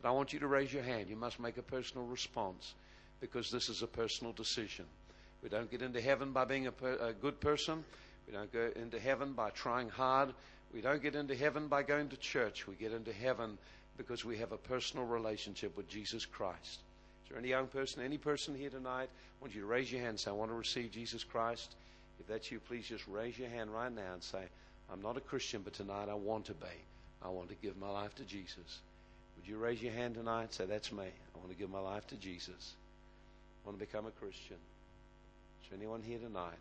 [0.01, 1.09] But I want you to raise your hand.
[1.09, 2.73] You must make a personal response
[3.19, 4.85] because this is a personal decision.
[5.41, 7.83] We don't get into heaven by being a, per, a good person.
[8.27, 10.33] We don't go into heaven by trying hard.
[10.73, 12.67] We don't get into heaven by going to church.
[12.67, 13.57] We get into heaven
[13.97, 16.79] because we have a personal relationship with Jesus Christ.
[17.23, 19.09] Is there any young person, any person here tonight?
[19.09, 21.75] I want you to raise your hand and say, I want to receive Jesus Christ.
[22.19, 24.43] If that's you, please just raise your hand right now and say,
[24.91, 26.67] I'm not a Christian, but tonight I want to be.
[27.21, 28.79] I want to give my life to Jesus.
[29.37, 30.43] Would you raise your hand tonight?
[30.43, 31.03] And say, That's me.
[31.05, 32.73] I want to give my life to Jesus.
[33.65, 34.57] Want to become a Christian.
[35.63, 36.53] Is anyone here tonight?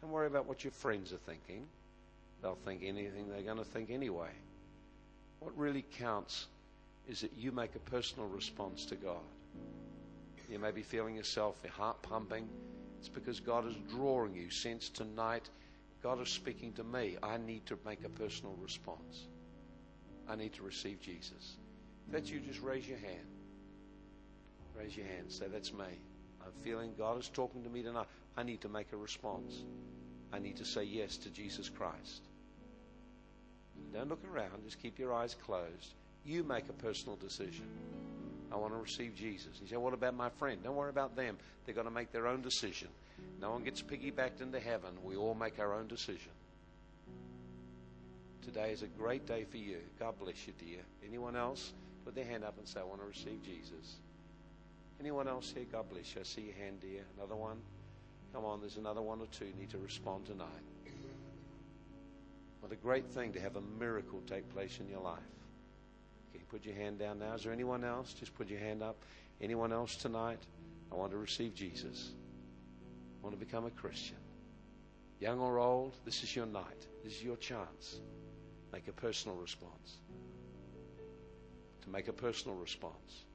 [0.00, 1.64] Don't worry about what your friends are thinking.
[2.42, 4.30] They'll think anything they're going to think anyway.
[5.40, 6.46] What really counts
[7.08, 9.22] is that you make a personal response to God.
[10.50, 12.48] You may be feeling yourself, your heart pumping.
[12.98, 14.50] It's because God is drawing you.
[14.50, 15.48] Since tonight,
[16.02, 17.16] God is speaking to me.
[17.22, 19.26] I need to make a personal response.
[20.28, 21.56] I need to receive Jesus.
[22.06, 23.26] If that's you, just raise your hand.
[24.78, 25.30] Raise your hand.
[25.30, 25.86] Say, That's me.
[26.44, 28.06] I'm feeling God is talking to me tonight.
[28.36, 29.62] I need to make a response.
[30.32, 32.22] I need to say yes to Jesus Christ.
[33.92, 34.64] Don't look around.
[34.64, 35.94] Just keep your eyes closed.
[36.24, 37.66] You make a personal decision.
[38.52, 39.60] I want to receive Jesus.
[39.60, 40.62] You say, What about my friend?
[40.62, 41.36] Don't worry about them.
[41.64, 42.88] They're going to make their own decision.
[43.40, 44.90] No one gets piggybacked into heaven.
[45.02, 46.30] We all make our own decision.
[48.42, 49.78] Today is a great day for you.
[49.98, 50.80] God bless you, dear.
[51.06, 51.72] Anyone else?
[52.04, 53.96] Put their hand up and say, I want to receive Jesus.
[55.04, 55.66] Anyone else here?
[55.70, 56.22] God bless you.
[56.22, 57.02] I see your hand, dear.
[57.18, 57.58] Another one?
[58.32, 60.48] Come on, there's another one or two need to respond tonight.
[62.60, 65.18] What a great thing to have a miracle take place in your life.
[66.32, 67.34] Can you put your hand down now?
[67.34, 68.14] Is there anyone else?
[68.14, 68.96] Just put your hand up.
[69.42, 70.38] Anyone else tonight?
[70.90, 72.12] I want to receive Jesus.
[73.20, 74.16] I want to become a Christian.
[75.20, 76.86] Young or old, this is your night.
[77.04, 78.00] This is your chance.
[78.72, 79.98] Make a personal response.
[81.82, 83.26] To make a personal response.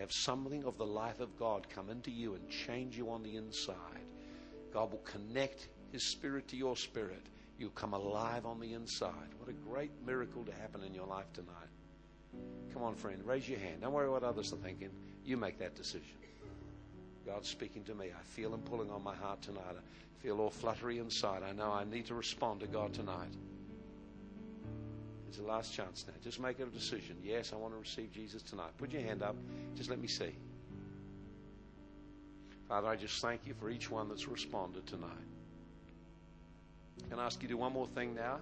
[0.00, 3.36] Have something of the life of God come into you and change you on the
[3.36, 3.76] inside.
[4.72, 7.26] God will connect His Spirit to your spirit.
[7.58, 9.34] You'll come alive on the inside.
[9.38, 11.68] What a great miracle to happen in your life tonight.
[12.72, 13.82] Come on, friend, raise your hand.
[13.82, 14.90] Don't worry what others are thinking.
[15.22, 16.16] You make that decision.
[17.26, 18.06] God's speaking to me.
[18.06, 19.76] I feel Him pulling on my heart tonight.
[19.76, 21.42] I feel all fluttery inside.
[21.42, 23.36] I know I need to respond to God tonight.
[25.30, 26.14] It's the last chance now.
[26.24, 27.16] Just make a decision.
[27.22, 28.70] Yes, I want to receive Jesus tonight.
[28.78, 29.36] Put your hand up.
[29.76, 30.34] Just let me see.
[32.66, 35.08] Father, I just thank you for each one that's responded tonight.
[37.08, 38.38] Can I ask you to do one more thing now?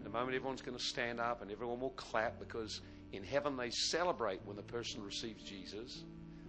[0.00, 2.80] In a moment, everyone's going to stand up and everyone will clap because
[3.12, 6.02] in heaven they celebrate when the person receives Jesus.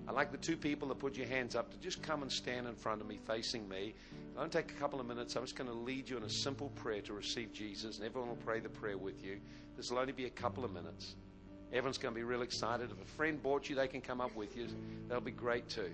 [0.08, 2.68] I'd like the two people that put your hands up to just come and stand
[2.68, 3.94] in front of me, facing me.
[4.32, 5.36] I'm going to take a couple of minutes.
[5.36, 8.30] I'm just going to lead you in a simple prayer to receive Jesus, and everyone
[8.30, 9.40] will pray the prayer with you.
[9.78, 11.16] This will only be a couple of minutes.
[11.72, 12.90] Everyone's going to be real excited.
[12.92, 14.68] If a friend bought you, they can come up with you.
[15.08, 15.92] That'll be great too.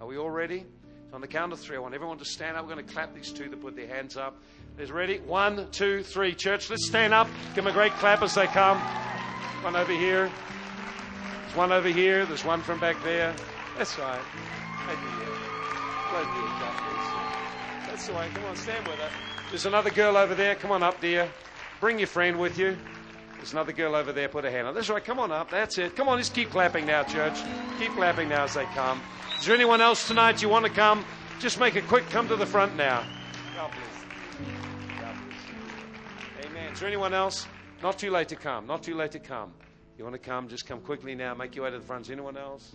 [0.00, 0.64] Are we all ready?
[1.10, 2.64] So on the count of three, I want everyone to stand up.
[2.64, 4.40] We're going to clap these two that put their hands up.
[4.78, 5.18] Is ready?
[5.18, 6.34] One, two, three.
[6.34, 7.28] Church, let's stand up.
[7.54, 8.78] Give them a great clap as they come.
[9.62, 10.30] One over here.
[11.42, 12.24] There's one over here.
[12.24, 13.34] There's one from back there.
[13.76, 14.20] That's right.
[17.86, 18.28] That's the way.
[18.32, 19.10] Come on, stand with her.
[19.50, 20.54] There's another girl over there.
[20.54, 21.28] Come on up, dear.
[21.80, 22.76] Bring your friend with you.
[23.40, 24.28] There's another girl over there.
[24.28, 24.74] Put her hand up.
[24.74, 25.02] That's right.
[25.02, 25.50] Come on up.
[25.50, 25.96] That's it.
[25.96, 26.18] Come on.
[26.18, 27.40] Just keep clapping now, church.
[27.78, 29.00] Keep clapping now as they come.
[29.38, 31.06] Is there anyone else tonight you want to come?
[31.38, 33.02] Just make a quick come to the front now.
[33.56, 35.00] God bless.
[35.00, 36.46] God bless.
[36.46, 36.72] Amen.
[36.74, 37.46] Is there anyone else?
[37.82, 38.66] Not too late to come.
[38.66, 39.54] Not too late to come.
[39.96, 40.46] You want to come?
[40.46, 41.32] Just come quickly now.
[41.32, 42.04] Make your way to the front.
[42.04, 42.74] Is anyone else?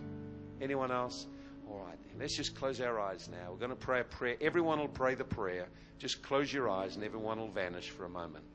[0.59, 1.27] Anyone else?
[1.69, 1.97] All right.
[2.07, 2.19] Then.
[2.19, 3.51] Let's just close our eyes now.
[3.51, 4.35] We're going to pray a prayer.
[4.41, 5.67] Everyone will pray the prayer.
[5.99, 8.45] Just close your eyes and everyone will vanish for a moment.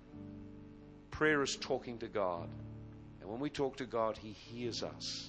[1.21, 2.49] Prayer is talking to God.
[3.21, 5.29] And when we talk to God, He hears us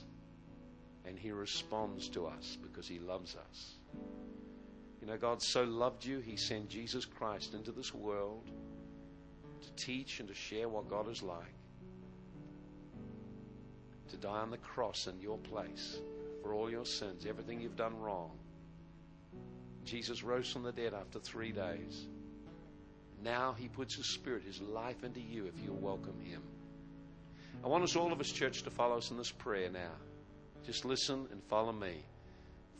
[1.03, 3.73] and He responds to us because He loves us.
[5.01, 8.49] You know, God so loved you, He sent Jesus Christ into this world
[9.59, 11.57] to teach and to share what God is like,
[14.11, 15.99] to die on the cross in your place
[16.41, 18.31] for all your sins, everything you've done wrong.
[19.83, 22.07] Jesus rose from the dead after three days.
[23.23, 26.41] Now he puts his spirit, his life into you if you'll welcome him.
[27.63, 29.91] I want us, all of us, church, to follow us in this prayer now.
[30.65, 32.03] Just listen and follow me.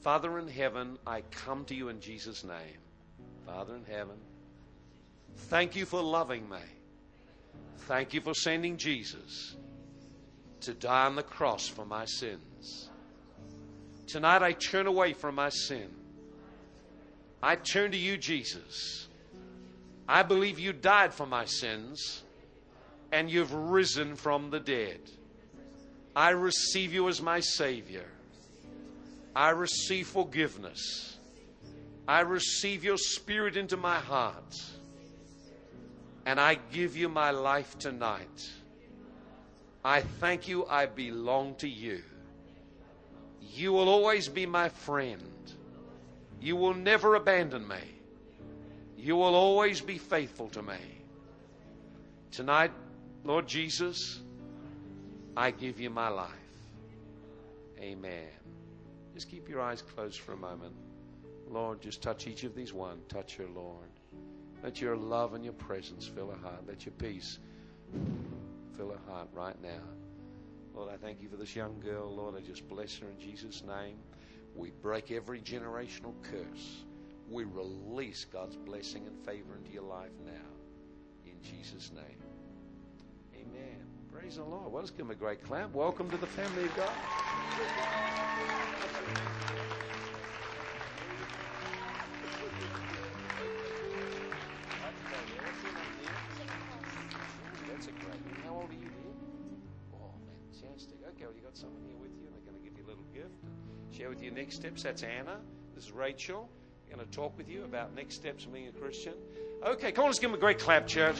[0.01, 2.79] Father in heaven, I come to you in Jesus' name.
[3.45, 4.17] Father in heaven,
[5.35, 6.57] thank you for loving me.
[7.77, 9.55] Thank you for sending Jesus
[10.61, 12.89] to die on the cross for my sins.
[14.07, 15.89] Tonight I turn away from my sin.
[17.41, 19.07] I turn to you, Jesus.
[20.07, 22.23] I believe you died for my sins
[23.11, 24.99] and you've risen from the dead.
[26.15, 28.05] I receive you as my Savior.
[29.35, 31.17] I receive forgiveness.
[32.07, 34.55] I receive your Spirit into my heart.
[36.25, 38.51] And I give you my life tonight.
[39.83, 42.03] I thank you, I belong to you.
[43.41, 45.21] You will always be my friend.
[46.39, 48.00] You will never abandon me.
[49.01, 50.77] You will always be faithful to me.
[52.29, 52.71] Tonight,
[53.23, 54.21] Lord Jesus,
[55.35, 56.29] I give you my life.
[57.79, 58.27] Amen.
[59.15, 60.75] Just keep your eyes closed for a moment.
[61.49, 62.99] Lord, just touch each of these one.
[63.09, 63.89] Touch your Lord.
[64.63, 66.67] Let your love and your presence fill her heart.
[66.67, 67.39] Let your peace
[68.77, 69.81] fill her heart right now.
[70.75, 72.15] Lord, I thank you for this young girl.
[72.15, 73.97] Lord, I just bless her in Jesus' name.
[74.55, 76.83] We break every generational curse.
[77.32, 80.32] We release God's blessing and favor into your life now.
[81.25, 82.19] In Jesus' name.
[83.34, 83.86] Amen.
[84.11, 84.69] Praise the Lord.
[84.69, 85.73] Well, let's give him a great clap.
[85.73, 86.91] Welcome to the family of God.
[97.69, 98.41] That's a great one.
[98.43, 99.15] How old are you, dear?
[99.93, 100.11] Oh,
[100.51, 100.97] fantastic.
[101.15, 102.89] Okay, well, you got someone here with you, and they're going to give you a
[102.89, 104.84] little gift and share with you next steps.
[104.84, 105.39] That's Anna.
[105.75, 106.49] This is Rachel.
[106.93, 109.13] Going to talk with you about next steps of being a Christian.
[109.65, 111.15] Okay, come on, let's give them a great clap, church.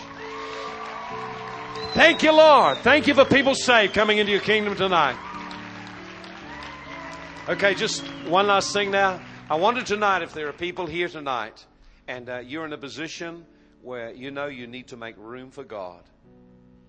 [1.94, 2.80] Thank you, Lord.
[2.80, 5.16] Thank you for people saved coming into your kingdom tonight.
[7.48, 9.22] Okay, just one last thing now.
[9.50, 11.66] I wonder tonight if there are people here tonight
[12.06, 13.46] and uh, you're in a position
[13.82, 16.04] where you know you need to make room for God.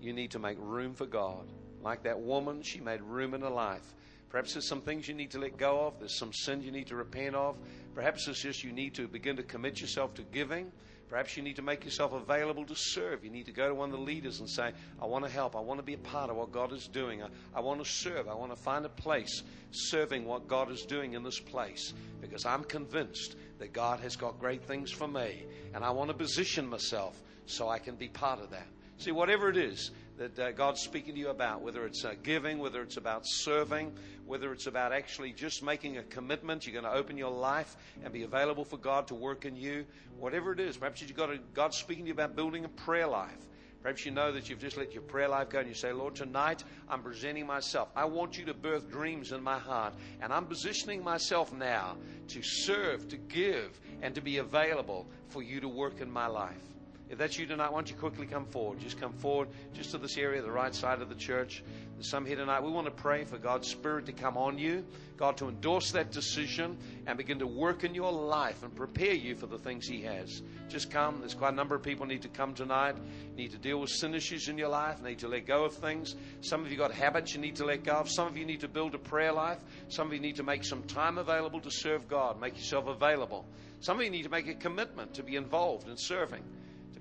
[0.01, 1.49] You need to make room for God.
[1.81, 3.95] Like that woman, she made room in her life.
[4.33, 5.99] Perhaps there's some things you need to let go of.
[5.99, 7.55] There's some sin you need to repent of.
[7.93, 10.71] Perhaps it's just you need to begin to commit yourself to giving.
[11.07, 13.23] Perhaps you need to make yourself available to serve.
[13.23, 15.55] You need to go to one of the leaders and say, I want to help.
[15.55, 17.21] I want to be a part of what God is doing.
[17.21, 18.27] I, I want to serve.
[18.27, 22.43] I want to find a place serving what God is doing in this place because
[22.43, 25.45] I'm convinced that God has got great things for me.
[25.75, 28.65] And I want to position myself so I can be part of that.
[28.97, 29.91] See, whatever it is
[30.23, 33.91] that uh, God's speaking to you about, whether it's uh, giving, whether it's about serving,
[34.25, 38.13] whether it's about actually just making a commitment, you're going to open your life and
[38.13, 39.85] be available for God to work in you,
[40.17, 40.77] whatever it is.
[40.77, 43.35] Perhaps you've got a, God's speaking to you about building a prayer life.
[43.81, 46.15] Perhaps you know that you've just let your prayer life go and you say, Lord,
[46.15, 47.89] tonight I'm presenting myself.
[47.93, 49.93] I want you to birth dreams in my heart.
[50.21, 51.97] And I'm positioning myself now
[52.29, 56.72] to serve, to give, and to be available for you to work in my life.
[57.13, 58.79] If that's you tonight, why don't you quickly come forward?
[58.79, 61.63] Just come forward, just to this area, the right side of the church.
[61.93, 62.63] There's some here tonight.
[62.63, 64.83] We want to pray for God's Spirit to come on you,
[65.15, 69.35] God to endorse that decision and begin to work in your life and prepare you
[69.35, 70.41] for the things He has.
[70.69, 71.19] Just come.
[71.19, 72.95] There's quite a number of people need to come tonight.
[73.37, 74.99] Need to deal with sin issues in your life.
[75.03, 76.15] Need to let go of things.
[76.41, 78.09] Some of you got habits you need to let go of.
[78.09, 79.59] Some of you need to build a prayer life.
[79.87, 82.41] Some of you need to make some time available to serve God.
[82.41, 83.45] Make yourself available.
[83.81, 86.41] Some of you need to make a commitment to be involved in serving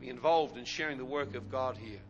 [0.03, 2.01] be involved in sharing the work of God here.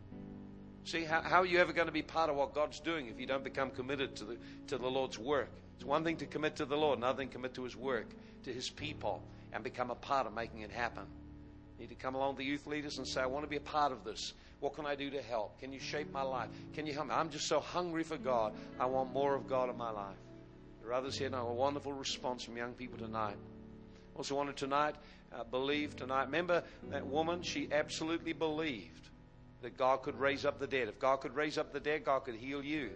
[0.83, 3.19] See, how, how, are you ever going to be part of what God's doing if
[3.19, 4.37] you don't become committed to the,
[4.67, 5.49] to the Lord's work?
[5.75, 8.07] It's one thing to commit to the Lord, another thing to commit to His work,
[8.45, 9.21] to His people,
[9.53, 11.03] and become a part of making it happen.
[11.77, 13.61] You need to come along the youth leaders and say, I want to be a
[13.61, 14.33] part of this.
[14.59, 15.59] What can I do to help?
[15.59, 16.49] Can you shape my life?
[16.73, 17.13] Can you help me?
[17.13, 18.53] I'm just so hungry for God.
[18.79, 20.17] I want more of God in my life.
[20.81, 21.47] There are others here now.
[21.47, 23.37] A wonderful response from young people tonight.
[24.15, 24.95] Also wanted tonight
[25.33, 26.25] uh, believe tonight.
[26.25, 27.41] Remember that woman?
[27.41, 29.09] She absolutely believed
[29.61, 30.87] that God could raise up the dead.
[30.87, 32.91] If God could raise up the dead, God could heal you.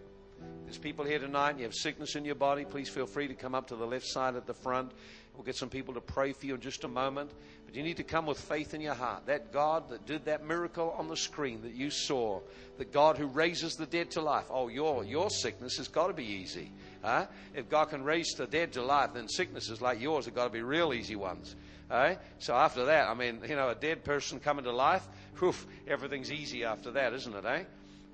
[0.65, 2.65] There's people here tonight and you have sickness in your body.
[2.65, 4.91] Please feel free to come up to the left side at the front.
[5.33, 7.31] We'll get some people to pray for you in just a moment.
[7.65, 9.27] But you need to come with faith in your heart.
[9.27, 12.41] That God that did that miracle on the screen that you saw,
[12.77, 14.45] the God who raises the dead to life.
[14.49, 16.71] Oh, your, your sickness has got to be easy.
[17.03, 17.27] Huh?
[17.53, 20.49] If God can raise the dead to life, then sicknesses like yours have got to
[20.49, 21.55] be real easy ones.
[21.89, 22.15] Eh?
[22.39, 25.07] So after that, I mean, you know, a dead person coming to life,
[25.39, 25.53] whew,
[25.87, 27.63] everything's easy after that, isn't it, eh?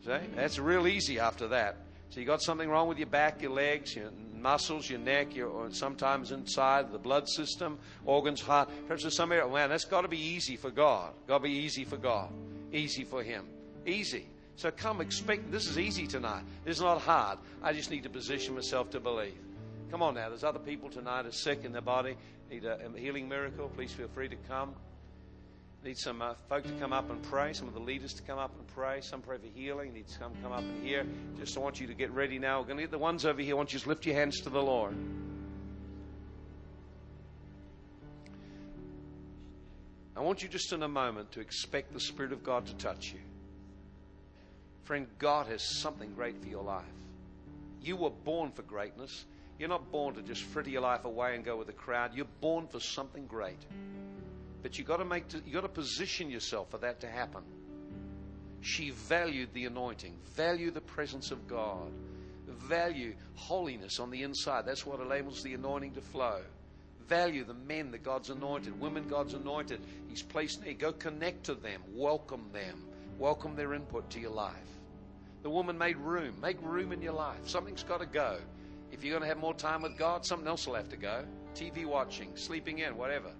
[0.05, 0.27] See?
[0.35, 1.77] That's real easy after that.
[2.09, 5.71] So you got something wrong with your back, your legs, your muscles, your neck, your,
[5.71, 8.69] sometimes inside the blood system, organs, heart.
[8.85, 11.13] Perhaps there's some area, man, that's got to be easy for God.
[11.27, 12.29] Got to be easy for God.
[12.71, 13.45] Easy for Him.
[13.87, 14.27] Easy.
[14.55, 16.43] So come, expect, this is easy tonight.
[16.65, 17.39] This is not hard.
[17.63, 19.33] I just need to position myself to believe.
[19.93, 22.17] Come on now, there's other people tonight are sick in their body
[22.49, 24.73] need a, healing miracle, please feel free to come.
[25.83, 28.39] Need some uh, folk to come up and pray, some of the leaders to come
[28.39, 29.01] up and pray.
[29.01, 29.93] Some pray for healing.
[29.93, 31.05] Need to come, come up and hear.
[31.37, 32.59] Just I want you to get ready now.
[32.59, 33.53] We're going to get the ones over here.
[33.53, 34.95] I want you to lift your hands to the Lord.
[40.17, 43.13] I want you just in a moment to expect the Spirit of God to touch
[43.13, 43.19] you.
[44.85, 46.85] Friend, God has something great for your life.
[47.79, 49.25] You were born for greatness.
[49.63, 52.13] You're not born to just fritter your life away and go with the crowd.
[52.13, 53.65] You're born for something great.
[54.61, 57.43] But you've got to make you got to position yourself for that to happen.
[58.59, 61.93] She valued the anointing, value the presence of God,
[62.45, 64.65] value holiness on the inside.
[64.65, 66.41] That's what enables the anointing to flow.
[67.07, 69.79] Value the men that God's anointed, women God's anointed.
[70.09, 70.73] He's placed there.
[70.73, 72.83] Go connect to them, welcome them,
[73.17, 74.73] welcome their input to your life.
[75.41, 76.35] The woman made room.
[76.41, 77.47] Make room in your life.
[77.47, 78.39] Something's got to go.
[78.93, 81.25] If you're going to have more time with God, something else will have to go.
[81.55, 83.31] TV watching, sleeping in, whatever.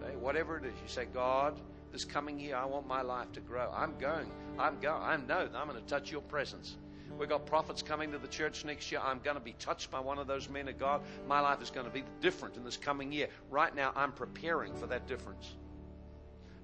[0.00, 1.60] Say, whatever it is, you say, God,
[1.92, 3.70] this coming year, I want my life to grow.
[3.76, 4.30] I'm going.
[4.58, 5.02] I'm going.
[5.02, 6.76] I know I'm going to touch your presence.
[7.18, 9.02] We've got prophets coming to the church next year.
[9.04, 11.02] I'm going to be touched by one of those men of God.
[11.28, 13.28] My life is going to be different in this coming year.
[13.50, 15.54] Right now, I'm preparing for that difference.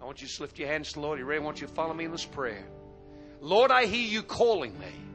[0.01, 1.19] I want you to lift your hands to the Lord.
[1.19, 1.43] You ready?
[1.43, 2.65] I want you to follow me in this prayer.
[3.43, 5.12] Lord, I hear you calling me.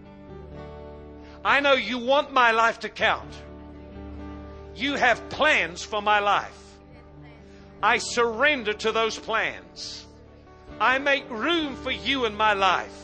[1.47, 3.33] I know you want my life to count.
[4.75, 6.77] You have plans for my life.
[7.81, 10.05] I surrender to those plans.
[10.77, 12.99] I make room for you in my life.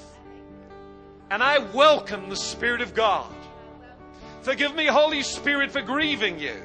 [1.32, 3.32] And I welcome the Spirit of God.
[4.41, 6.62] Forgive me, Holy Spirit, for grieving you.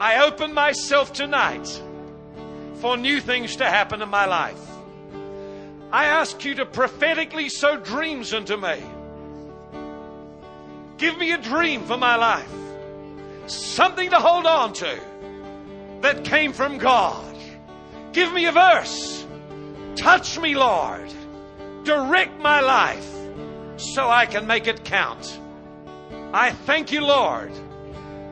[0.00, 1.82] I open myself tonight
[2.76, 4.68] for new things to happen in my life.
[5.90, 8.84] I ask you to prophetically sow dreams into me.
[11.02, 12.48] Give me a dream for my life,
[13.48, 15.00] something to hold on to
[16.00, 17.36] that came from God.
[18.12, 19.26] Give me a verse.
[19.96, 21.12] Touch me, Lord.
[21.82, 23.12] Direct my life
[23.78, 25.40] so I can make it count.
[26.32, 27.50] I thank you, Lord.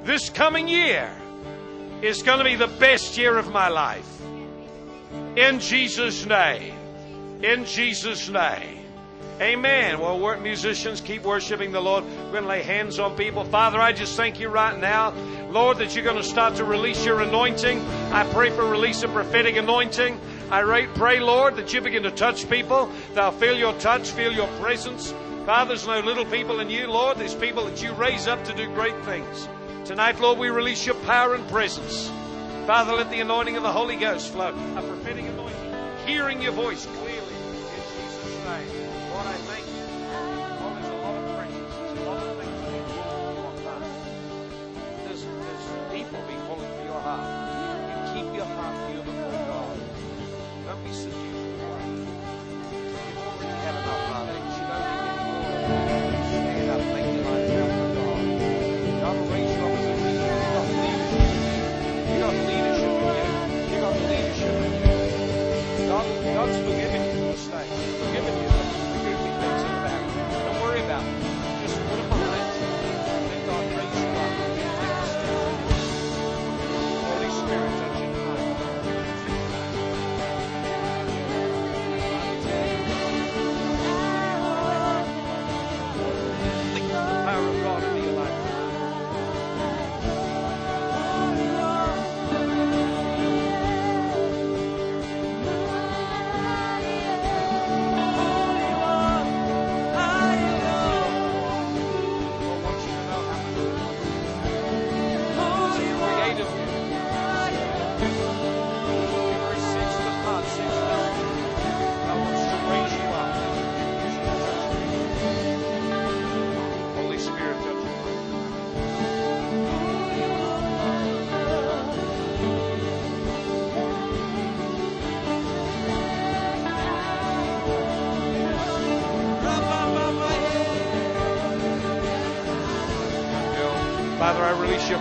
[0.05, 1.11] This coming year
[2.03, 4.23] is going to be the best year of my life.
[5.35, 6.77] In Jesus' name.
[7.43, 8.80] In Jesus' name.
[9.41, 10.01] Amen.
[10.01, 12.05] Well, work musicians, keep worshiping the Lord.
[12.05, 13.43] We're going to lay hands on people.
[13.45, 15.15] Father, I just thank you right now,
[15.49, 17.81] Lord, that you're going to start to release your anointing.
[18.13, 20.21] I pray for release of prophetic anointing.
[20.51, 22.93] I pray, Lord, that you begin to touch people.
[23.15, 25.15] They'll feel your touch, feel your presence.
[25.47, 27.17] Father, there's no little people in you, Lord.
[27.17, 29.49] There's people that you raise up to do great things.
[29.87, 32.11] Tonight, Lord, we release your power and presence.
[32.67, 34.51] Father, let the anointing of the Holy Ghost flow.
[34.51, 35.75] A prophetic anointing,
[36.07, 38.90] hearing your voice clearly in Jesus' name.
[39.27, 39.37] I
[40.75, 41.25] there's a lot of.
[41.87, 43.05] There's a lot of things your
[43.65, 43.83] heart.
[45.05, 45.23] There's,
[45.93, 47.30] people being pulled for your heart.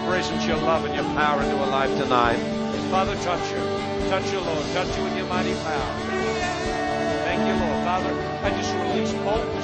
[0.10, 2.42] Presence, your love, and your power into her life tonight.
[2.90, 4.10] Father, touch her.
[4.10, 4.66] Touch her, Lord.
[4.74, 5.94] Touch her with your mighty power.
[7.30, 7.80] Thank you, Lord.
[7.86, 9.59] Father, I just release boldness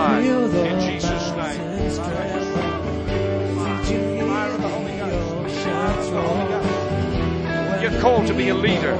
[0.00, 0.24] life.
[0.24, 1.60] In Jesus' name.
[4.28, 5.56] Fire of the Holy Ghost.
[5.64, 7.82] Fire of the Holy Ghost.
[7.82, 8.96] You're called to be a leader.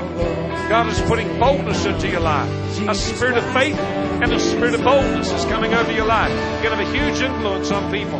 [0.68, 2.48] God is putting boldness into your life.
[2.88, 6.30] A spirit of faith and a spirit of boldness is coming over your life.
[6.62, 8.18] You're going to have a huge influence on people.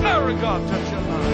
[0.00, 1.24] Power of God, touch your life.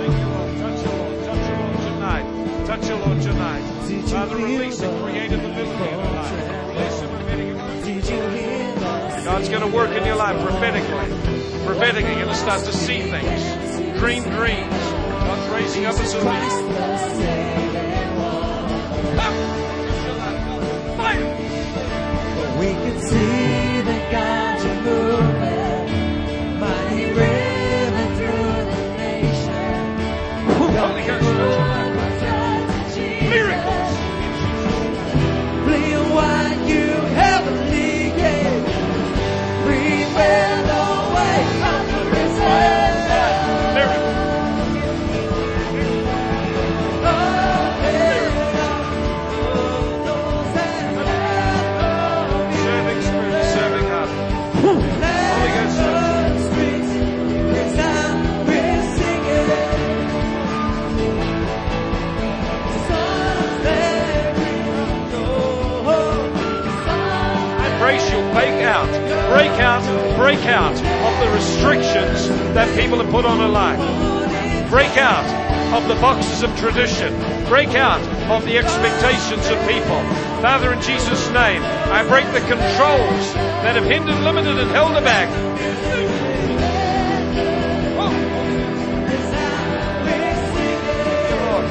[0.00, 0.56] Thank you, Lord.
[0.58, 1.24] Touch your Lord.
[1.24, 2.26] Touch your Lord tonight.
[2.66, 3.62] Touch your Lord tonight.
[4.08, 6.61] Father, release the creative ability in your life.
[9.42, 11.66] God's going to work in your life prophetically.
[11.66, 13.98] Prophetically, you're going to start to see things.
[13.98, 14.70] Dream dreams.
[14.70, 16.28] God's raising up as a leader.
[22.56, 24.41] We can see the God
[68.32, 68.88] break out,
[69.28, 73.78] break out, break out of the restrictions that people have put on her life.
[74.70, 75.24] Break out
[75.74, 77.12] of the boxes of tradition.
[77.46, 78.00] Break out
[78.30, 80.00] of the expectations of people.
[80.40, 83.34] Father, in Jesus' name, I break the controls
[83.64, 85.28] that have hindered, limited, and held her back.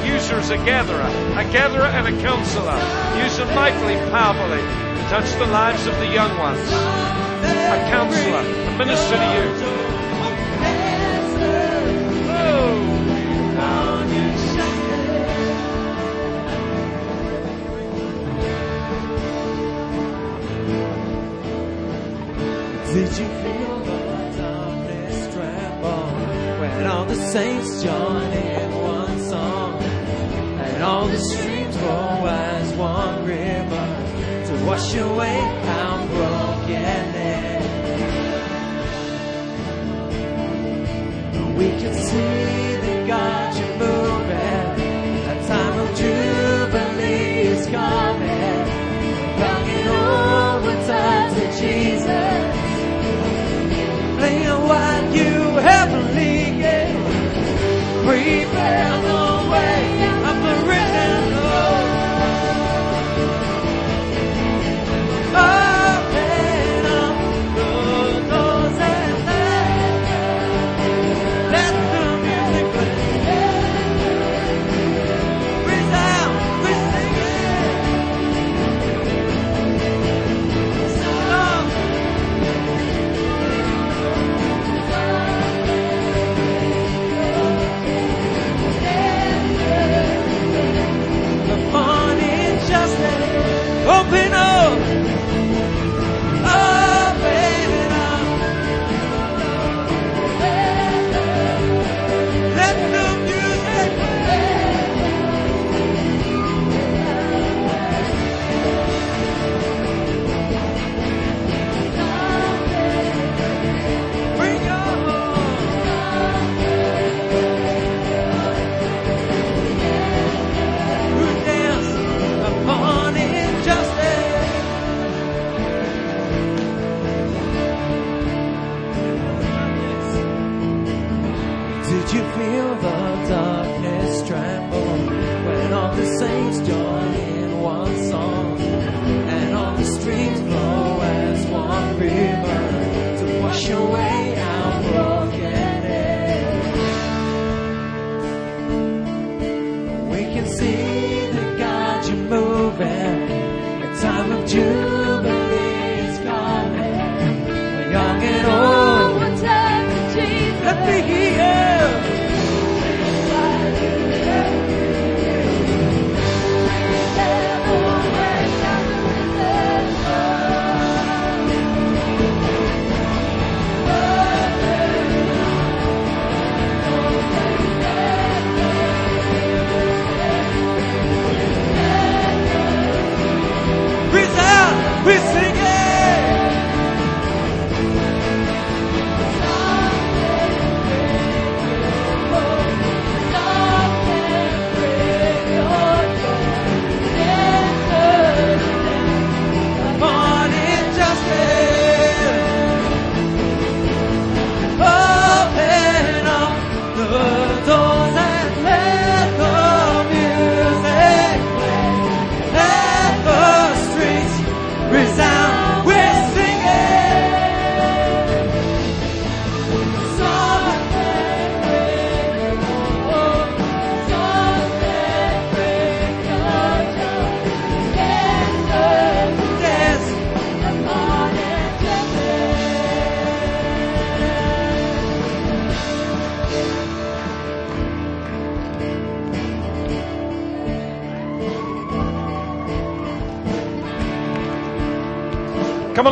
[0.06, 1.00] Use her as a gatherer,
[1.38, 2.78] a gatherer and a counselor.
[3.22, 4.91] Use her mightily, powerfully.
[5.12, 6.66] Touch the lives of the young ones.
[6.70, 9.44] A counselor, a minister to you.
[22.94, 23.98] Did you feel the
[24.38, 26.06] darkness tremble
[26.58, 33.26] when all the saints joined in one song and all the streams flow as one
[33.26, 33.81] river
[34.66, 35.38] wash away
[35.78, 37.66] our brokenness?
[41.58, 42.61] We can see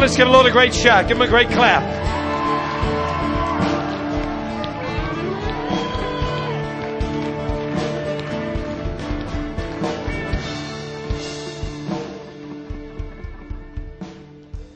[0.00, 1.08] on, let's give a Lord a great shout.
[1.08, 1.82] Give him a great clap.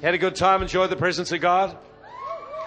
[0.02, 1.74] Had a good time, enjoyed the presence of God?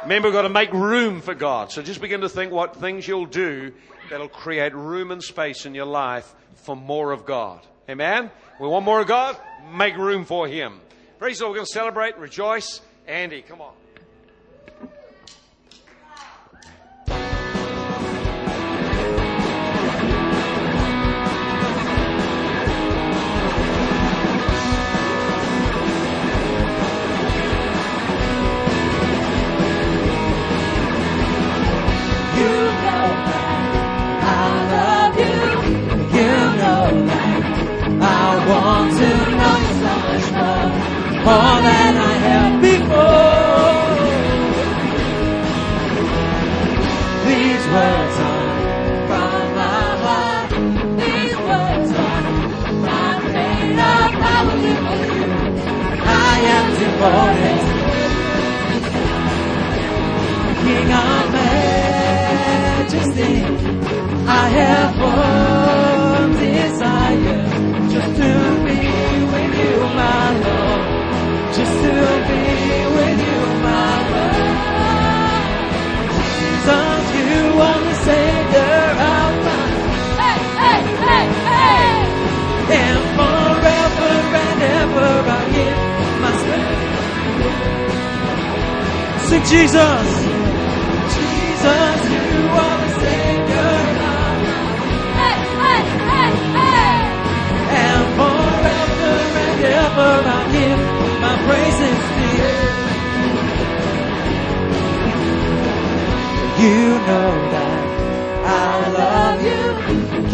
[0.01, 1.71] Remember, we've got to make room for God.
[1.71, 3.73] So just begin to think what things you'll do
[4.09, 7.61] that'll create room and space in your life for more of God.
[7.87, 8.31] Amen?
[8.59, 9.37] We want more of God?
[9.71, 10.79] Make room for Him.
[11.19, 11.53] Praise the Lord.
[11.53, 12.81] We're going to celebrate, and rejoice.
[13.07, 13.73] Andy, come on.
[41.27, 43.87] More than I have before.
[47.27, 48.49] These words are
[49.07, 50.51] from my heart.
[51.01, 52.27] These words are
[54.63, 54.75] you.
[56.29, 57.63] I am devoted.
[60.63, 61.25] King of
[62.93, 63.35] majesty,
[64.27, 65.86] I have one
[89.29, 90.07] Sing Jesus,
[91.13, 93.73] Jesus, you are the Savior,
[95.19, 96.95] Hey, hey, hey, hey.
[97.83, 100.81] and forever and ever I give
[101.23, 102.57] my praises to you.
[106.63, 107.83] You know that
[108.45, 109.63] I love you.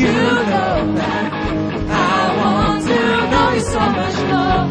[0.06, 0.14] You
[0.52, 1.26] know that
[1.90, 3.00] I want to
[3.32, 4.62] know you so much more,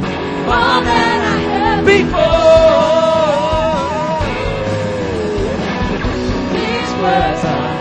[0.46, 2.91] more than I have before.
[7.02, 7.71] From my